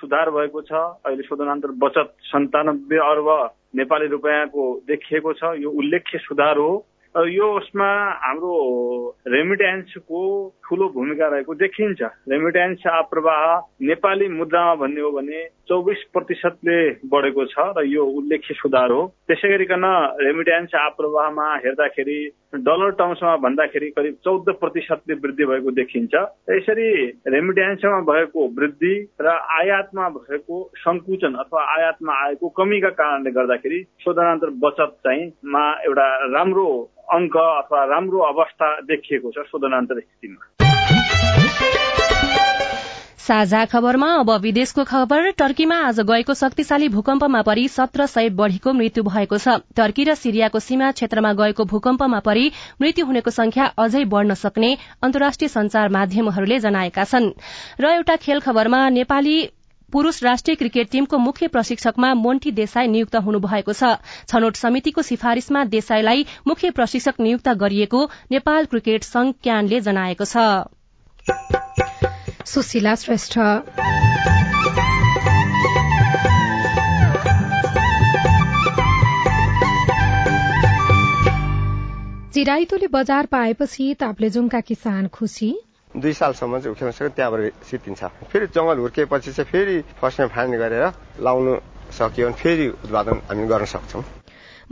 सुधार 0.00 0.30
भएको 0.30 0.60
छ। 0.60 0.72
अहिले 1.06 1.22
शोधनान्तर 1.22 1.70
बचत 1.78 2.14
सन्तानब्बे 2.28 2.98
अर्ब 2.98 3.28
नेपाली 3.76 4.06
रुपियाँको 4.06 4.64
देखिएको 4.88 5.32
छ। 5.32 5.54
यो 5.62 5.70
उल्लेख्य 5.70 6.18
सुधार 6.18 6.58
हो। 6.58 6.72
यो 7.14 7.46
उसमा 7.58 7.86
हाम्रो 8.22 8.54
रेमिट्यान्सको 9.28 10.20
ठुलो 10.62 10.88
भूमिका 10.88 11.26
रहेको 11.26 11.54
देखिन्छ। 11.54 12.02
रेमिट्यान्स 12.30 12.82
प्रवाह 13.10 13.42
नेपाली 13.82 14.28
मुद्रामा 14.28 14.74
भन्ने 14.74 15.00
हो 15.00 15.10
भने 15.10 15.40
चौबिस 15.70 16.02
प्रतिशतले 16.12 16.78
बढेको 17.08 17.44
छ 17.46 17.66
र 17.78 17.86
यो 17.86 18.04
उल्लेख्य 18.18 18.54
सुधार 18.58 18.90
हो। 18.90 19.02
त्यसै 19.30 19.48
गरिकन 19.48 19.84
रेमिट्यान्स 20.20 20.72
प्रवाहमा 20.98 21.46
हेर्दाखेरि 21.64 22.18
डलर 22.66 22.90
टर्म्समा 22.98 23.34
भन्दाखेरि 23.46 23.88
करिब 23.96 24.14
चौध 24.24 24.48
प्रतिशतले 24.60 25.14
वृद्धि 25.22 25.44
भएको 25.46 25.70
देखिन्छ। 25.70 26.14
यसरी 26.50 26.88
रेमिट्यान्समा 27.28 28.00
भएको 28.10 28.46
वृद्धि 28.58 28.94
र 29.20 29.36
आयातमा 29.58 30.08
भएको 30.18 30.62
संकुचन 30.76 31.34
अथवा 31.44 31.62
आयातमा 31.76 32.20
आएको 32.26 32.48
कमीका 32.58 32.90
कारणले 33.00 33.30
गर्दाखेरि 33.30 33.82
शोधनान्तर 34.04 34.50
बचत 34.64 34.96
चाहिँ 35.06 35.30
मा 35.46 35.64
एउटा 35.86 36.08
राम्रो 36.34 36.66
अङ्क 37.14 37.36
अथवा 37.36 37.84
राम्रो 37.84 38.18
अवस्था 38.28 38.68
देखिएको 38.90 39.30
छ 39.30 39.46
शोधनान्तर 39.46 40.00
स्थितिमा। 40.00 40.59
साझा 43.30 43.64
खबरमा 43.64 44.06
अब 44.20 44.30
विदेशको 44.42 44.84
खबर 44.84 45.30
टर्कीमा 45.38 45.76
आज 45.88 45.98
गएको 46.06 46.34
शक्तिशाली 46.34 46.88
भूकम्पमा 46.88 47.42
परि 47.42 47.66
सत्र 47.68 48.06
सय 48.06 48.28
बढ़ीको 48.38 48.72
मृत्यु 48.72 49.02
भएको 49.04 49.38
छ। 49.38 49.54
टर्की 49.76 50.04
र 50.04 50.14
सिरियाको 50.16 50.58
सीमा 50.60 50.90
क्षेत्रमा 50.92 51.32
गएको 51.40 51.64
भूकम्पमा 51.72 52.18
परि 52.20 52.50
मृत्यु 52.82 53.06
हुनेको 53.06 53.30
संख्या 53.30 53.66
अझै 53.78 54.02
बढ़न 54.14 54.34
सक्ने 54.34 54.70
अन्तर्राष्ट्रिय 55.02 55.48
संचार 55.48 55.88
माध्यमहरूले 55.96 56.58
जनाएका 56.58 57.04
छन्। 57.04 57.30
र 57.80 57.92
एउटा 57.92 58.16
खेल 58.16 58.40
खबरमा 58.40 58.82
नेपाली 58.90 59.36
पुरूष 59.92 60.22
राष्ट्रिय 60.24 60.56
क्रिकेट 60.56 60.90
टीमको 60.90 61.18
मुख्य 61.20 61.48
प्रशिक्षकमा 61.54 62.12
मोन्टी 62.16 62.50
देसाई 62.58 62.86
नियुक्त 62.88 63.16
हुनुभएको 63.28 63.72
छ। 63.74 63.92
छनौट 64.26 64.56
समितिको 64.56 65.06
सिफारिशमा 65.12 65.64
देसाईलाई 65.76 66.26
मुख्य 66.46 66.70
प्रशिक्षक 66.72 67.22
नियुक्त 67.22 67.54
गरिएको 67.62 68.02
नेपाल 68.32 68.70
क्रिकेट 68.74 69.10
संघ 69.12 69.32
क्यानले 69.40 69.80
जनाएको 69.86 70.30
छ। 70.34 71.89
सुशीला 72.46 72.94
श्रेष्ठ। 72.94 73.38
चिराइतोले 82.34 82.86
बजार 82.86 83.26
पाएपछि 83.26 83.94
ताप्लेजुङका 84.00 84.60
किसान 84.60 85.08
खुसी। 85.08 85.50
दुई 85.94 86.12
सालसम्म 86.12 86.58
चाहिँ 86.58 86.72
उखेल्न 86.72 86.92
सक्यो 86.92 87.08
त्यहाँबाट 87.18 87.64
सिद्धिन्छ 87.66 88.04
फेरि 88.30 88.46
जङ्गल 88.54 88.78
हुर्किएपछि 88.78 89.32
चाहिँ 89.32 89.50
फेरि 89.50 89.76
फर्स्टमा 90.00 90.26
फाइन 90.34 90.50
गरेर 90.62 90.84
लाउनु 91.20 91.52
सक्यो। 91.92 92.26
भने 92.26 92.38
फेरि 92.42 92.68
उत्पादन 92.68 93.16
हामी 93.28 93.46
गर्न 93.50 93.64
सक्छौँ। 93.66 94.02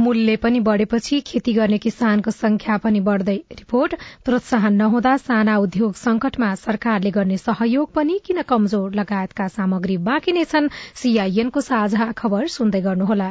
मूल्य 0.00 0.36
पनि 0.36 0.60
बढ़ेपछि 0.60 1.20
खेती 1.20 1.52
गर्ने 1.52 1.78
किसानको 1.78 2.30
संख्या 2.30 2.76
पनि 2.76 3.00
बढ़दै 3.00 3.36
रिपोर्ट 3.52 3.94
प्रोत्साहन 4.24 4.74
नहुँदा 4.74 5.16
साना 5.16 5.56
उद्योग 5.58 5.94
संकटमा 5.94 6.54
सरकारले 6.54 7.10
गर्ने 7.10 7.36
सहयोग 7.36 7.92
पनि 7.92 8.18
किन 8.24 8.42
कमजोर 8.42 8.94
लगायतका 8.94 9.48
सामग्री 9.48 9.96
बाँकी 10.08 10.32
नै 10.32 10.44
छन्? 10.44 10.68
सीआईएनको 10.94 11.60
साझा 11.60 12.10
खबर 12.12 12.46
सुन्दै 12.56 12.80
गर्नुहोला। 12.80 13.30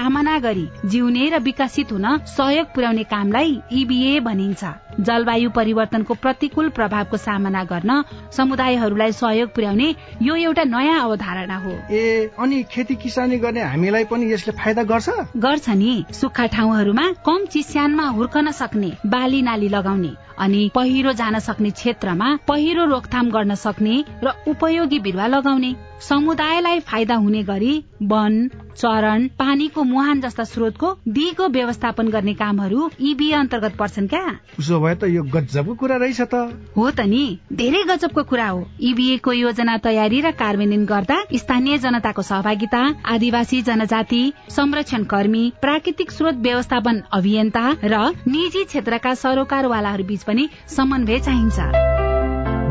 सामना 0.01 0.37
गरी 0.39 0.63
जिउने 0.85 1.25
र 1.29 1.39
विकसित 1.39 1.91
हुन 1.91 2.05
सहयोग 2.27 2.67
पुर्याउने 2.75 3.03
कामलाई 3.05 3.51
इबिए 3.71 4.19
भनिन्छ। 4.19 4.63
जलवायु 4.99 5.49
परिवर्तनको 5.49 6.13
प्रतिकूल 6.13 6.69
प्रभावको 6.69 7.17
सामना 7.17 7.63
गर्न 7.63 8.03
समुदायहरूलाई 8.31 9.11
सहयोग 9.11 9.49
पुर्याउने 9.49 9.95
यो 10.21 10.35
एउटा 10.35 10.63
नयाँ 10.63 10.99
अवधारणा 11.03 11.57
हो। 11.57 11.71
ए 11.91 12.29
अनि 12.39 12.63
खेती 12.63 12.95
किसानी 12.95 13.37
गर्ने 13.37 13.61
हामीलाई 13.61 14.03
पनि 14.05 14.31
यसले 14.33 14.53
फाइदा 14.53 14.83
गर्छ? 14.83 15.09
गर्छ 15.37 15.69
नि। 15.69 15.93
सुक्खा 16.11 16.45
ठाउँहरूमा 16.47 17.05
कम 17.25 17.45
चिस्यानमा 17.45 18.07
हुर्कन 18.09 18.51
सक्ने 18.51 18.91
बाली 19.05 19.41
नाली 19.41 19.69
लगाउने 19.69 20.11
अनि 20.39 20.69
पहिरो 20.75 21.13
जान 21.13 21.39
सक्ने 21.39 21.69
क्षेत्रमा 21.71 22.27
पहिरो 22.47 22.85
रोकथाम 22.85 23.29
गर्न 23.31 23.55
सक्ने 23.55 24.03
र 24.23 24.33
उपयोगी 24.47 24.99
बिरुवा 24.99 25.27
लगाउने। 25.27 25.75
समुदायलाई 26.01 26.79
फाइदा 26.79 27.15
हुने 27.15 27.43
गरी 27.43 27.73
वन 28.01 28.49
चरण 28.77 29.27
पानीको 29.39 29.83
मुहान 29.83 30.21
जस्ता 30.21 30.43
स्रोतको 30.43 30.97
दिगो 31.07 31.47
व्यवस्थापन 31.47 32.07
गर्ने 32.07 32.33
कामहरू 32.33 32.89
इबिए 32.99 33.33
अन्तर्गत 33.33 33.75
पर्छन् 33.77 34.07
क्या? 34.07 34.25
उसो 34.59 34.79
भए 34.81 34.95
त 34.95 35.09
यो 35.09 35.23
गजबको 35.29 35.73
कुरा 35.75 35.95
रहेछ 36.03 36.21
त। 36.23 36.35
हो 36.77 36.89
त 36.91 37.05
नि 37.07 37.23
धेरै 37.53 37.83
गजबको 37.89 38.23
कुरा 38.23 38.47
हो। 38.47 38.59
इबिए 38.81 39.17
को 39.19 39.31
योजना 39.33 39.77
तयारी 39.85 40.21
र 40.21 40.31
कार्यान्वयन 40.41 40.85
गर्दा 40.85 41.17
स्थानीय 41.35 41.77
जनताको 41.79 42.21
सहभागिता 42.23 42.81
आदिवासी 43.13 43.61
जनजाति 43.63 44.23
संरक्षण 44.51 45.03
कर्मी 45.13 45.43
प्राकृतिक 45.61 46.11
स्रोत 46.11 46.41
व्यवस्थापन 46.41 47.01
अभियन्ता 47.13 47.65
र 47.85 48.03
निजी 48.27 48.63
क्षेत्रका 48.65 49.13
सरोकारवालाहरू 49.21 50.03
बीच 50.05 50.23
पनि 50.23 50.49
समन्वय 50.75 51.19
चाहिन्छ। 51.21 51.89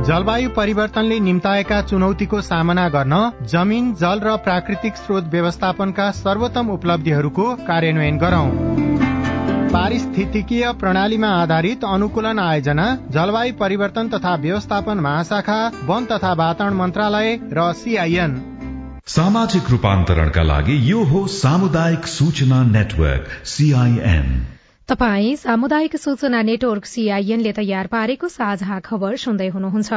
जलवायु 0.00 0.48
परिवर्तनले 0.50 1.18
निम्ताएका 1.20 1.80
चुनौतीको 1.82 2.40
सामना 2.42 2.88
गर्न 2.88 3.16
जमिन 3.46 3.92
जल 4.00 4.20
र 4.24 4.36
प्राकृतिक 4.46 4.96
स्रोत 4.96 5.28
व्यवस्थापनका 5.30 6.10
सर्वोत्तम 6.16 6.70
उपलब्धिहरूको 6.70 7.54
कार्यान्वयन 7.68 8.18
गरौं। 8.18 8.99
पारिस्थितिकीय 9.72 10.64
प्रणालीमा 10.72 11.28
आधारित 11.42 11.84
अनुकूलन 11.84 12.38
आयोजना 12.38 12.86
जलवायु 13.10 13.54
परिवर्तन 13.54 14.08
तथा 14.08 14.34
व्यवस्थापन 14.34 14.98
महाशाखा 14.98 15.58
वन 15.86 16.04
तथा 16.04 16.32
वातावरण 16.32 16.74
मन्त्रालय 16.74 17.28
र 17.52 17.72
सीआईएन। 17.72 18.32
सामाजिक 19.06 19.70
रूपान्तरणका 19.70 20.42
लागि 20.42 20.76
यो 20.90 21.02
हो 21.04 21.26
सामुदायिक 21.34 22.06
सूचना 22.08 22.62
नेटवर्क 22.66 23.28
सीआईएन। 23.46 24.26
तपाई 24.88 25.36
सामुदायिक 25.36 25.96
सूचना 25.96 26.42
नेटवर्क 26.42 26.84
सीआईएनले 26.84 27.52
तयार 27.52 27.86
पारेको 27.86 28.28
साझा 28.28 28.78
खबर 28.80 29.16
सुन्दै 29.16 29.48
हुनुहुन्छ। 29.48 29.92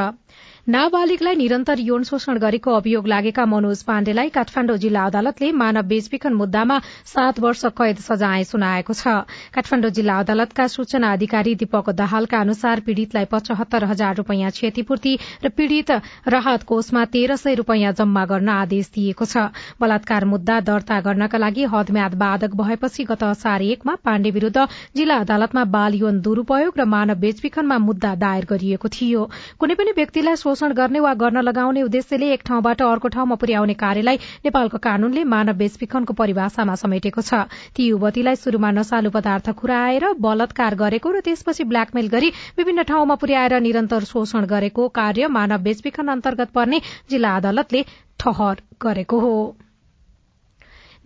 नाबालिगलाई 0.66 1.34
निरन्तर 1.36 1.80
यौन 1.80 2.02
शोषण 2.04 2.38
गरेको 2.40 2.74
अभियोग 2.74 3.06
लागेका 3.06 3.44
मनोज 3.46 3.82
पाण्डेलाई 3.84 4.28
काठमाण्डु 4.34 4.76
जिल्ला 4.84 5.02
अदालतले 5.04 5.50
मानव 5.52 5.82
बेचबिखन 5.88 6.32
मुद्दामा 6.34 6.78
सात 7.06 7.40
वर्ष 7.40 7.64
कैद 7.76 7.98
सजाय 8.00 8.44
सुनाएको 8.44 8.94
छ। 8.94 9.12
काठमाण्डु 9.52 9.88
जिल्ला 9.90 10.16
अदालतका 10.24 10.66
सूचना 10.66 11.10
अधिकारी 11.12 11.54
दीपक 11.62 11.90
दाहालका 11.98 12.40
अनुसार 12.40 12.80
पीड़ितलाई 12.86 13.24
पचहत्तर 13.32 13.84
हजार 13.84 14.16
रूपियाँ 14.16 14.50
क्षतिपूर्ति 14.50 15.12
र 15.44 15.48
पीड़ित 15.52 15.90
राहत 16.28 16.62
कोषमा 16.64 17.04
तेह्र 17.12 17.36
सय 17.36 17.54
रूपियाँ 17.60 17.92
जम्मा 17.92 18.24
गर्न 18.24 18.48
आदेश 18.54 18.90
दिएको 18.96 19.24
छ। 19.26 19.44
बलात्कार 19.76 20.24
मुद्दा 20.24 20.58
दर्ता 20.64 21.00
गर्नका 21.02 21.38
लागि 21.38 21.68
हदम्याद 21.74 22.14
बाधक 22.24 22.56
भएपछि 22.56 23.04
गत 23.04 23.22
असार 23.26 23.66
एकमा 23.68 23.98
पाण्डे 24.00 24.30
विरूद्ध 24.30 24.64
जिल्ला 24.96 25.20
अदालतमा 25.28 25.64
बाल 25.76 26.00
यौन 26.00 26.24
दुरूपयोग 26.24 26.80
र 26.80 26.88
मानव 26.88 27.20
बेचबिखनमा 27.20 27.78
मुद्दा 27.84 28.14
दायर 28.24 28.50
गरिएको 28.50 28.88
थियो। 28.96 29.28
कुनै 29.60 29.74
पनि 29.76 29.96
व्यक्तिलाई 29.96 30.52
शोषण 30.54 30.72
गर्ने 30.72 31.00
वा 31.00 31.12
गर्न 31.18 31.40
लगाउने 31.42 31.82
उद्देश्यले 31.82 32.26
एक 32.32 32.42
ठाउँबाट 32.46 32.82
अर्को 32.84 33.08
ठाउँमा 33.10 33.34
पुर्याउने 33.42 33.74
कार्यलाई 33.74 34.16
नेपालको 34.44 34.78
कानूनले 34.78 35.24
मानव 35.26 35.58
बेचबिखनको 35.58 36.14
परिभाषामा 36.14 36.74
समेटेको 36.78 37.22
छ। 37.22 37.50
ती 37.74 37.86
युवतीलाई 37.86 38.36
शुरूमा 38.38 38.70
नशालु 38.70 39.10
पदार्थ 39.10 39.50
खुराएर 39.58 40.06
बलात्कार 40.20 40.74
गरेको 40.78 41.10
र 41.10 41.20
त्यसपछि 41.26 41.64
ब्ल्याकमेल 41.66 42.06
गरी 42.08 42.30
विभिन्न 42.54 42.86
ठाउँमा 42.86 43.14
पुर्याएर 43.18 43.58
निरन्तर 43.66 44.06
शोषण 44.06 44.46
गरेको 44.46 44.88
कार्य 44.94 45.26
मानव 45.34 45.66
बेचबिखन 45.66 46.14
अन्तर्गत 46.14 46.54
पर्ने 46.54 46.80
जिल्ला 47.10 47.36
अदालतले 47.36 47.84
ठहर 48.20 48.62
गरेको 48.82 49.20
हो। 49.20 49.36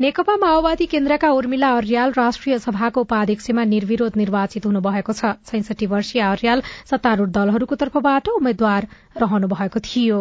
नेकपा 0.01 0.35
माओवादी 0.37 0.87
केन्द्रका 0.87 1.29
उर्मिला 1.37 1.69
अर्याल 1.77 2.13
राष्ट्रिय 2.17 2.59
सभाको 2.59 3.01
उपाध्यक्षमा 3.01 3.65
निर्विरोध 3.65 4.17
निर्वाचित 4.17 4.67
हुनुभएको 4.67 5.13
छ। 5.13 5.33
छैसठी 5.51 5.87
वर्षीय 5.91 6.23
अर्याल 6.23 6.63
सत्तारूढ़ 6.87 7.31
दलहरूको 7.35 7.75
तर्फबाट 7.77 8.29
उम्मेद्वार 8.31 8.87
रहनु 9.19 9.49
भएको 9.55 9.81
थियो। 9.83 10.21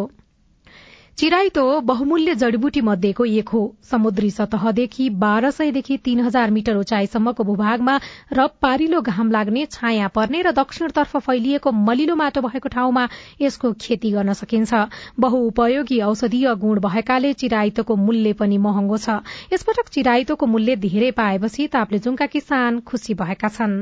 चिराइतो 1.18 1.62
बहुमूल्य 1.80 2.34
जड़ीबुटी 2.34 2.80
मध्येको 2.80 3.24
एक 3.26 3.48
हो। 3.48 3.60
समुद्री 3.90 4.28
सतहदेखि 4.30 5.08
बाह्र 5.22 5.50
सयदेखि 5.50 5.96
तीन 6.04 6.20
हजार 6.20 6.50
मिटर 6.50 6.76
उचाइसम्मको 6.76 7.44
भूभागमा 7.44 7.96
रप 8.32 8.54
पारिलो 8.62 9.00
घाम 9.02 9.30
लाग्ने 9.30 9.64
छाया 9.66 10.08
पर्ने 10.14 10.42
र 10.42 10.52
दक्षिणतर्फ 10.54 11.16
फैलिएको 11.16 11.72
मलिलो 11.72 12.14
माटो 12.14 12.40
भएको 12.40 12.68
ठाउँमा 12.68 13.08
यसको 13.40 13.72
खेती 13.80 14.10
गर्न 14.12 14.32
सकिन्छ। 14.32 14.86
बहुउपयोगी 15.18 16.00
औषधीय 16.06 16.54
गुण 16.54 16.80
भएकाले 16.86 17.32
चिराइतोको 17.34 17.96
मूल्य 17.98 18.32
पनि 18.38 18.58
महँगो 18.62 18.98
छ। 18.98 19.18
यसपटक 19.52 19.88
चिराइतोको 19.90 20.46
मूल्य 20.46 20.76
धेरै 20.86 21.10
पाएपछि 21.18 21.66
ताप्लेजुङका 21.74 22.26
किसान 22.30 22.80
खुशी 22.86 23.14
भएका 23.18 23.48
छन्। 23.50 23.80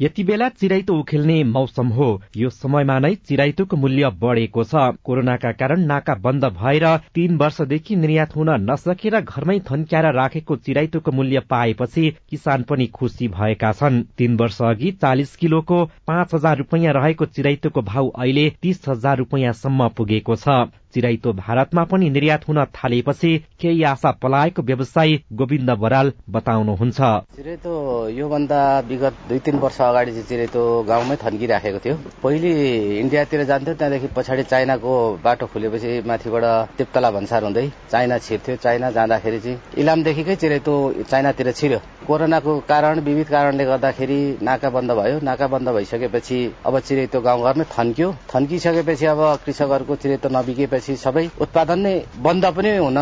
यति 0.00 0.24
बेला 0.24 0.48
चिराइतो 0.50 0.94
उखेल्ने 0.98 1.42
मौसम 1.44 1.88
हो। 1.88 2.08
यो 2.36 2.50
समयमा 2.50 2.98
नै 2.98 3.14
चिराइतोको 3.14 3.76
मूल्य 3.76 4.10
बढ़ेको 4.20 4.64
छ। 4.64 4.74
कोरोनाका 5.04 5.52
कारण 5.52 5.84
नाका 5.86 6.14
बन्द 6.24 6.44
भएर 6.54 6.86
तीन 7.14 7.36
वर्षदेखि 7.36 7.96
निर्यात 7.96 8.36
हुन 8.36 8.50
नसकेर 8.70 9.20
घरमै 9.20 9.58
थन्क्याएर 9.70 10.12
राखेको 10.14 10.56
चिराइतोको 10.58 11.12
मूल्य 11.12 11.40
पाएपछि 11.50 12.10
किसान 12.30 12.62
पनि 12.62 12.86
खुशी 12.94 13.28
भएका 13.28 13.72
छन्। 13.72 14.02
तीन 14.18 14.36
वर्ष 14.36 14.62
अघि 14.62 14.90
चालिस 15.02 15.36
किलोको 15.36 15.84
पाँच 16.06 16.34
हजार 16.34 16.56
रूपियाँ 16.58 16.94
रहेको 16.94 17.24
चिराइतोको 17.26 17.82
भाव 17.82 18.08
अहिले 18.08 18.48
तीस 18.62 18.82
हजार 18.88 19.18
रूपियाँसम्म 19.18 19.88
पुगेको 19.96 20.36
छ। 20.36 20.48
चिराइतो 20.94 21.32
भारतमा 21.34 21.82
पनि 21.90 22.08
निर्यात 22.10 22.48
हुन 22.48 22.64
थालेपछि 22.74 23.30
केही 23.60 23.82
आशा 23.84 24.10
पलाएको 24.22 24.62
व्यवसायी 24.62 25.14
गोविन्द 25.32 25.70
बराल 25.82 26.12
बताउनुहुन्छ। 26.30 26.98
चिराइतो 27.36 27.72
योभन्दा 28.18 28.60
विगत 28.88 29.14
दुई 29.28 29.38
तिन 29.44 29.58
वर्ष 29.58 29.80
अगाडि 29.80 30.12
चाहिँ 30.12 30.26
चिराइतो 30.28 30.62
गाउँमै 30.88 31.16
थन्किराखेको 31.24 31.78
थियो। 31.84 31.96
पहिले 32.22 32.52
इन्डियातिर 33.00 33.44
जान्थ्यो 33.44 33.74
त्यहाँदेखि 33.74 34.08
पछाडि 34.16 34.42
चाइनाको 34.52 34.92
बाटो 35.24 35.46
खुलेपछि 35.52 35.90
माथिबाट 36.06 36.44
तिप्तला 36.78 37.10
भन्सार 37.10 37.42
हुँदै 37.44 37.66
चाइना 37.90 38.18
छिर्थ्यो। 38.18 38.56
चाइना 38.64 38.90
जाँदाखेरि 38.90 39.40
चाहिँ 39.40 39.58
इलामदेखिकै 39.82 40.36
चिराइतो 40.36 40.74
चाइनातिर 41.10 41.50
छिर्यो। 41.52 41.80
कोरोनाको 42.06 42.58
कारण 42.68 43.00
विविध 43.00 43.28
कारणले 43.28 43.64
गर्दाखेरि 43.64 44.18
नाका 44.42 44.70
बन्द 44.70 44.90
भयो। 44.92 45.18
नाका 45.22 45.46
बन्द 45.48 45.68
भइसकेपछि 45.76 46.38
अब 46.66 46.78
चिराइतो 46.80 47.20
गाउँघरमै 47.20 47.64
थन्क्यो। 47.74 48.10
थन्किसकेपछि 48.34 49.06
अब 49.06 49.20
कृषकहरूको 49.44 49.96
चिराइतो 49.96 50.28
नबिकेपछि 50.36 50.96
सबै 50.96 51.24
उत्पादन 51.40 51.78
नै 51.80 51.94
बन्द 52.26 52.44
पनि 52.56 52.76
हुन 52.76 52.98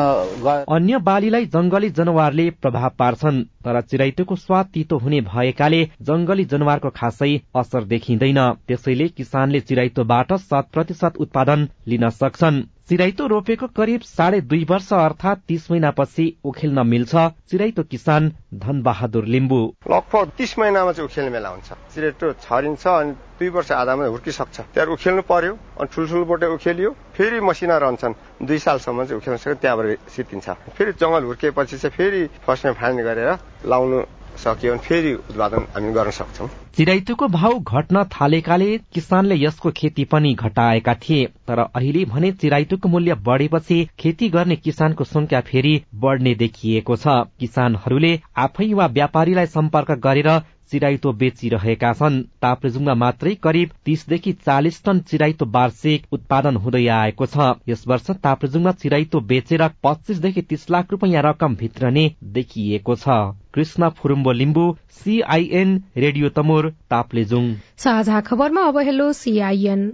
अन्य 0.76 0.98
बालीलाई 1.08 1.46
जंगली 1.54 1.90
जनावरले 1.92 2.48
प्रभाव 2.62 2.90
पार्छन् 2.98 3.42
तर 3.64 3.80
चिराइतोको 3.82 4.36
स्वाद 4.36 4.66
तितो 4.74 4.98
हुने 4.98 5.20
भएकाले 5.22 5.82
जंगली 6.02 6.44
जनावरको 6.52 6.90
खासै 6.96 7.32
असर 7.56 7.84
देखिँदैन। 7.92 8.40
त्यसैले 8.68 9.08
किसानले 9.16 9.60
चिराइतोबाट 9.62 10.32
शत 10.40 10.68
प्रतिशत 10.72 11.16
उत्पादन 11.18 11.68
लिन 11.88 12.08
सक्छन्। 12.12 12.62
चिराइतो 12.92 13.26
रोपेको 13.26 13.66
करिब 13.72 14.00
साढे 14.04 14.40
दुई 14.44 14.64
वर्ष 14.70 14.92
अर्थात 14.92 15.40
तीस 15.48 15.70
महिनापछि 15.70 16.24
उखेल्न 16.44 16.86
मिल्छ 16.86 17.14
चिराइतो 17.50 17.82
किसान 17.88 18.28
धन 18.52 18.82
बहादुर 18.84 19.24
लिम्बू। 19.32 19.60
लगभग 19.90 20.30
तीस 20.36 20.58
महिनामा 20.58 20.92
चाहिँ 20.92 21.08
उखेल्ने 21.08 21.30
बेला 21.32 21.48
हुन्छ। 21.48 21.72
चिराइतो 21.94 22.32
छरिन्छ 22.44 22.86
अनि 22.86 23.12
दुई 23.40 23.48
वर्ष 23.48 23.72
आधामा 23.72 24.04
हुर्किसक्छ। 24.12 24.60
त्यहाँ 24.76 24.92
उखेल्नु 24.92 25.22
पर्यो 25.24 25.52
अनि 25.80 25.88
ठुल्ठुलो 25.88 26.24
बोटे 26.28 26.46
उखेलियो 26.52 26.90
फेरि 27.16 27.40
मसिना 27.40 27.76
रहन्छन्। 27.80 28.14
दुई 28.44 28.58
सालसम्म 28.60 29.04
चाहिँ 29.08 29.20
उखेल्न 29.24 29.36
सक्यो 29.40 29.54
त्यहाँबाट 29.56 30.12
सितिन्छ। 30.12 30.48
फेरि 30.76 30.92
जङ्गल 31.00 31.22
हुर्किएपछि 31.32 31.76
चाहिँ 31.80 31.96
फेरि 31.96 32.22
फर्स्टमा 32.44 32.72
फाइन 32.76 32.96
गरेर 33.08 33.30
लाउनु 33.72 33.98
सकियो 34.36 34.76
फेरि 34.78 35.12
उत्पादन 35.14 35.66
हामी 35.74 35.92
गर्न 35.92 36.10
सक्छौँ। 36.10 36.48
चिराइतोको 36.76 37.26
भाव 37.28 37.58
घट्न 37.58 38.02
थालेकाले 38.12 38.76
किसानले 38.94 39.34
यसको 39.36 39.70
खेती 39.70 40.04
पनि 40.04 40.32
घटाएका 40.34 40.94
थिए 41.02 41.26
तर 41.48 41.58
अहिले 41.58 42.04
भने 42.04 42.30
चिराइतोको 42.32 42.88
मूल्य 42.88 43.14
बढेपछि 43.26 43.88
खेती 43.98 44.28
गर्ने 44.28 44.56
किसानको 44.56 45.04
संख्या 45.04 45.40
फेरि 45.40 45.74
बढ़ने 45.94 46.34
देखिएको 46.34 46.96
छ। 46.96 47.18
किसानहरूले 47.40 48.12
आफै 48.36 48.72
वा 48.74 48.86
व्यापारीलाई 48.86 49.46
सम्पर्क 49.46 49.90
गरेर 50.06 50.30
चिराइतो 50.70 51.12
बेचिरहेका 51.14 51.92
छन्। 51.92 52.22
ताप्लेजुङमा 52.42 52.94
मात्रै 52.94 53.34
करिब 53.42 53.70
तीसदेखि 53.84 54.32
चालिस 54.40 54.82
टन 54.84 55.00
चिराइतो 55.08 55.46
वार्षिक 55.54 56.06
उत्पादन 56.12 56.56
हुँदै 56.56 56.86
आएको 56.90 57.26
छ। 57.26 57.48
यस 57.68 57.84
वर्ष 57.88 58.10
ताप्लेजुङमा 58.22 58.72
चिराइतो 58.82 59.20
बेचेर 59.32 59.68
पच्चिसदेखि 59.84 60.42
तीस 60.42 60.70
लाख 60.70 60.90
रुपियाँ 60.90 61.22
रकम 61.22 61.54
भित्रने 61.56 62.04
देखिएको 62.32 62.94
छ। 62.96 63.18
Krishna 63.54 63.88
Phurumbo 63.98 64.32
Limbu 64.34 64.64
CIN 65.00 65.76
radio 65.96 66.28
Tamor 66.30 66.70
Taplejung. 66.90 67.52
साझा 67.78 68.20
खबरमा 68.22 68.62
अब 68.68 68.78
हेलो 68.80 69.12
सीआईएन। 69.18 69.84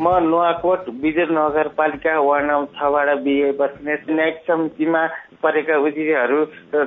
म 0.00 0.12
नुवाकोट 0.22 0.88
विद्युत 1.02 1.28
नगरपालिका 1.30 2.12
वार्ड 2.20 2.46
नम्बर 2.46 2.74
छबाट 2.74 3.08
बिए 3.24 3.50
बस्ने 3.58 3.94
न्यायिक 4.10 4.40
समितिमा 4.46 5.02
परेका 5.42 5.76
उजुरीहरू 5.86 6.44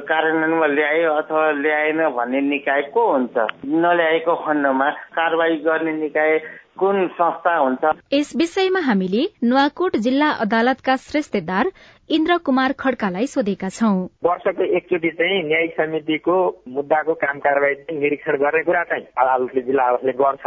कार्यान्वयनमा 0.09 0.67
ल्यायो 0.67 1.11
अथवा 1.13 1.51
ल्याएन 1.61 1.99
भन्ने 2.17 2.41
निकाय 2.41 2.81
को 2.93 3.11
हुन्छ? 3.11 3.37
नल्याएको 3.65 4.35
खण्डमा 4.45 4.89
कारवाही 5.17 5.57
गर्ने 5.65 5.93
निकाय 5.93 6.39
कुन 6.79 7.07
संस्था 7.15 7.55
हुन्छ? 7.57 7.83
यस 8.13 8.31
विषयमा 8.37 8.79
हामीले 8.79 9.23
नुवाकोट 9.43 9.95
जिल्ला 10.05 10.29
अदालतका 10.43 10.95
श्रेष्ठदार 11.03 11.71
इन्द्र 12.09 12.37
कुमार 12.45 12.71
खड्कालाई 12.79 13.27
सोधेका 13.27 13.69
छौं। 13.69 13.95
वर्षको 14.23 14.63
एकचोटि 14.77 15.09
चाहिँ 15.09 15.43
न्यायिक 15.43 15.73
समितिको 15.77 16.35
मुद्दाको 16.67 17.13
काम 17.23 17.39
कारवाही 17.39 17.99
निरीक्षण 17.99 18.37
गर्ने 18.43 18.63
कुरा 18.63 18.83
चाहिँ 18.83 19.05
अदालतले 19.17 19.61
जिल्ला 19.61 19.83
अदालतले 19.83 20.13
गर्छ। 20.19 20.45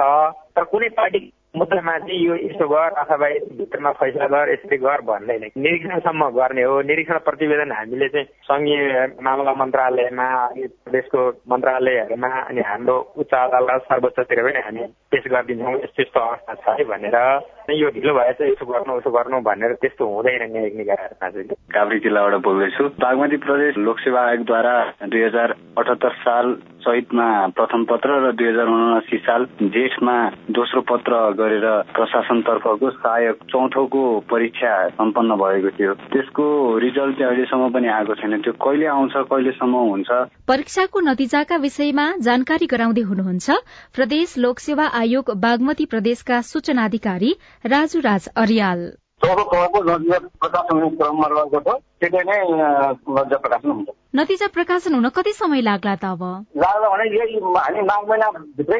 तर 0.56 0.64
कुनै 0.64 0.88
पार्टी 1.00 1.20
मुद्दामा 1.56 1.96
चाहिँ 1.98 2.20
यो 2.20 2.34
यस्तो 2.34 2.66
गर 2.68 2.92
अथवा 3.02 3.28
भित्रमा 3.56 3.90
फैसला 3.96 4.26
गर 4.28 4.52
यसरी 4.52 4.76
गर 4.84 5.00
भन्दैन। 5.00 5.44
निरीक्षणसम्म 5.56 6.28
गर्ने 6.36 6.62
हो। 6.62 6.80
निरीक्षण 6.84 7.18
प्रतिवेदन 7.24 7.72
हामीले 7.72 8.08
चाहिँ 8.08 8.26
संघीय 8.44 9.16
मामला 9.24 9.52
मन्त्रालयमा 9.56 10.28
प्रदेशको 10.84 11.20
मन्त्रालयहरूमा 11.48 12.28
अनि 12.28 12.60
हाम्रो 12.68 12.96
उच्च 13.16 13.32
अदालत 13.32 13.82
सर्वोच्चतिर 13.88 14.42
पनि 14.44 14.60
हामी 14.60 14.82
पेश 15.08 15.24
गरिदिन्छौँ। 15.32 15.74
यस्तो 15.88 16.02
यस्तो 16.02 16.20
अवस्था 16.20 16.54
छ 16.54 16.76
है 16.78 16.84
भनेर। 16.84 17.16
यो 17.68 17.88
ढिलो 17.96 18.12
भएछ 18.14 18.40
यसो 18.40 18.64
गर्नु 18.68 18.92
उसो 19.00 19.10
गर्नु 19.10 19.40
भनेर 19.40 19.72
त्यस्तो 19.80 20.04
हुँदैन 20.04 20.42
न्यायिक 20.52 20.76
निकायहरूमा 20.76 21.28
चाहिँ। 21.32 21.56
काभ्री 21.72 21.98
जिल्लाबाट 22.04 22.34
बोल्दैछु। 22.44 22.84
बागमती 23.00 23.36
प्रदेश 23.44 23.76
लोकसेवा 23.88 24.20
आयोगद्वारा 24.20 24.74
दुई 25.08 25.22
हजार 25.22 25.48
अठहत्तर 25.80 26.12
साल 26.24 26.46
चैतमा 26.88 27.28
प्रथम 27.56 27.84
पत्र 27.84 28.18
र 28.24 28.32
दुई 28.32 28.48
हजार 28.48 28.66
उनासी 28.66 29.16
साल 29.18 29.44
जेठमा 29.76 30.16
दोस्रो 30.50 30.80
पत्र 30.80 31.12
गरेर 31.36 31.66
प्रशासन 31.96 32.40
तर्फको 32.40 32.90
सहायक 32.90 33.44
चौथोको 33.50 34.02
परीक्षा 34.30 34.72
सम्पन्न 34.96 35.36
भएको 35.36 35.70
थियो। 35.70 35.94
त्यसको 36.12 36.46
रिजल्ट 36.78 37.18
चाहिँ 37.18 37.30
अहिलेसम्म 37.32 37.68
पनि 37.72 37.88
आएको 37.88 38.14
छैन। 38.14 38.40
त्यो 38.40 38.52
कहिले 38.52 38.86
आउँछ 38.86 39.16
कहिलेसम्म 39.32 39.82
हुन्छ? 39.90 40.08
परीक्षाको 40.48 41.00
नतिजाका 41.00 41.56
विषयमा 41.56 42.06
जानकारी 42.20 42.66
गराउँदै 42.66 43.04
हुनुहुन्छ 43.10 43.50
प्रदेश 43.94 44.38
लोकसेवा 44.38 44.86
आयोग 45.02 45.36
बागमती 45.40 45.84
प्रदेशका 45.86 46.40
सूचना 46.52 46.84
अधिकारी 46.84 47.36
राजु 47.66 48.00
राज 48.00 48.28
अरियाल। 48.36 49.07
चौधो 49.22 49.42
तहको 49.52 49.78
नतिजा 49.82 50.18
प्रकाशन 50.42 50.74
हुने 50.78 50.96
क्रममा 50.96 51.26
रहेको 51.34 51.60
छ। 51.66 51.80
त्यसले 52.00 52.22
नै 52.28 52.38
नतिजा 52.48 53.38
प्रकाशन 53.44 53.70
हुन्छ। 53.70 53.88
नतिजा 54.18 54.46
प्रकाशन 54.56 54.94
हुन 54.94 55.08
कति 55.16 55.32
समय 55.38 55.60
लाग्ला 55.68 55.94
त 56.02 56.04
अब? 56.14 56.22
लाग्ला 56.62 56.88
भने 56.92 57.04
यही 57.16 57.40
हामी 57.42 57.82
माघ 57.90 58.02
महिनाभित्रै 58.08 58.78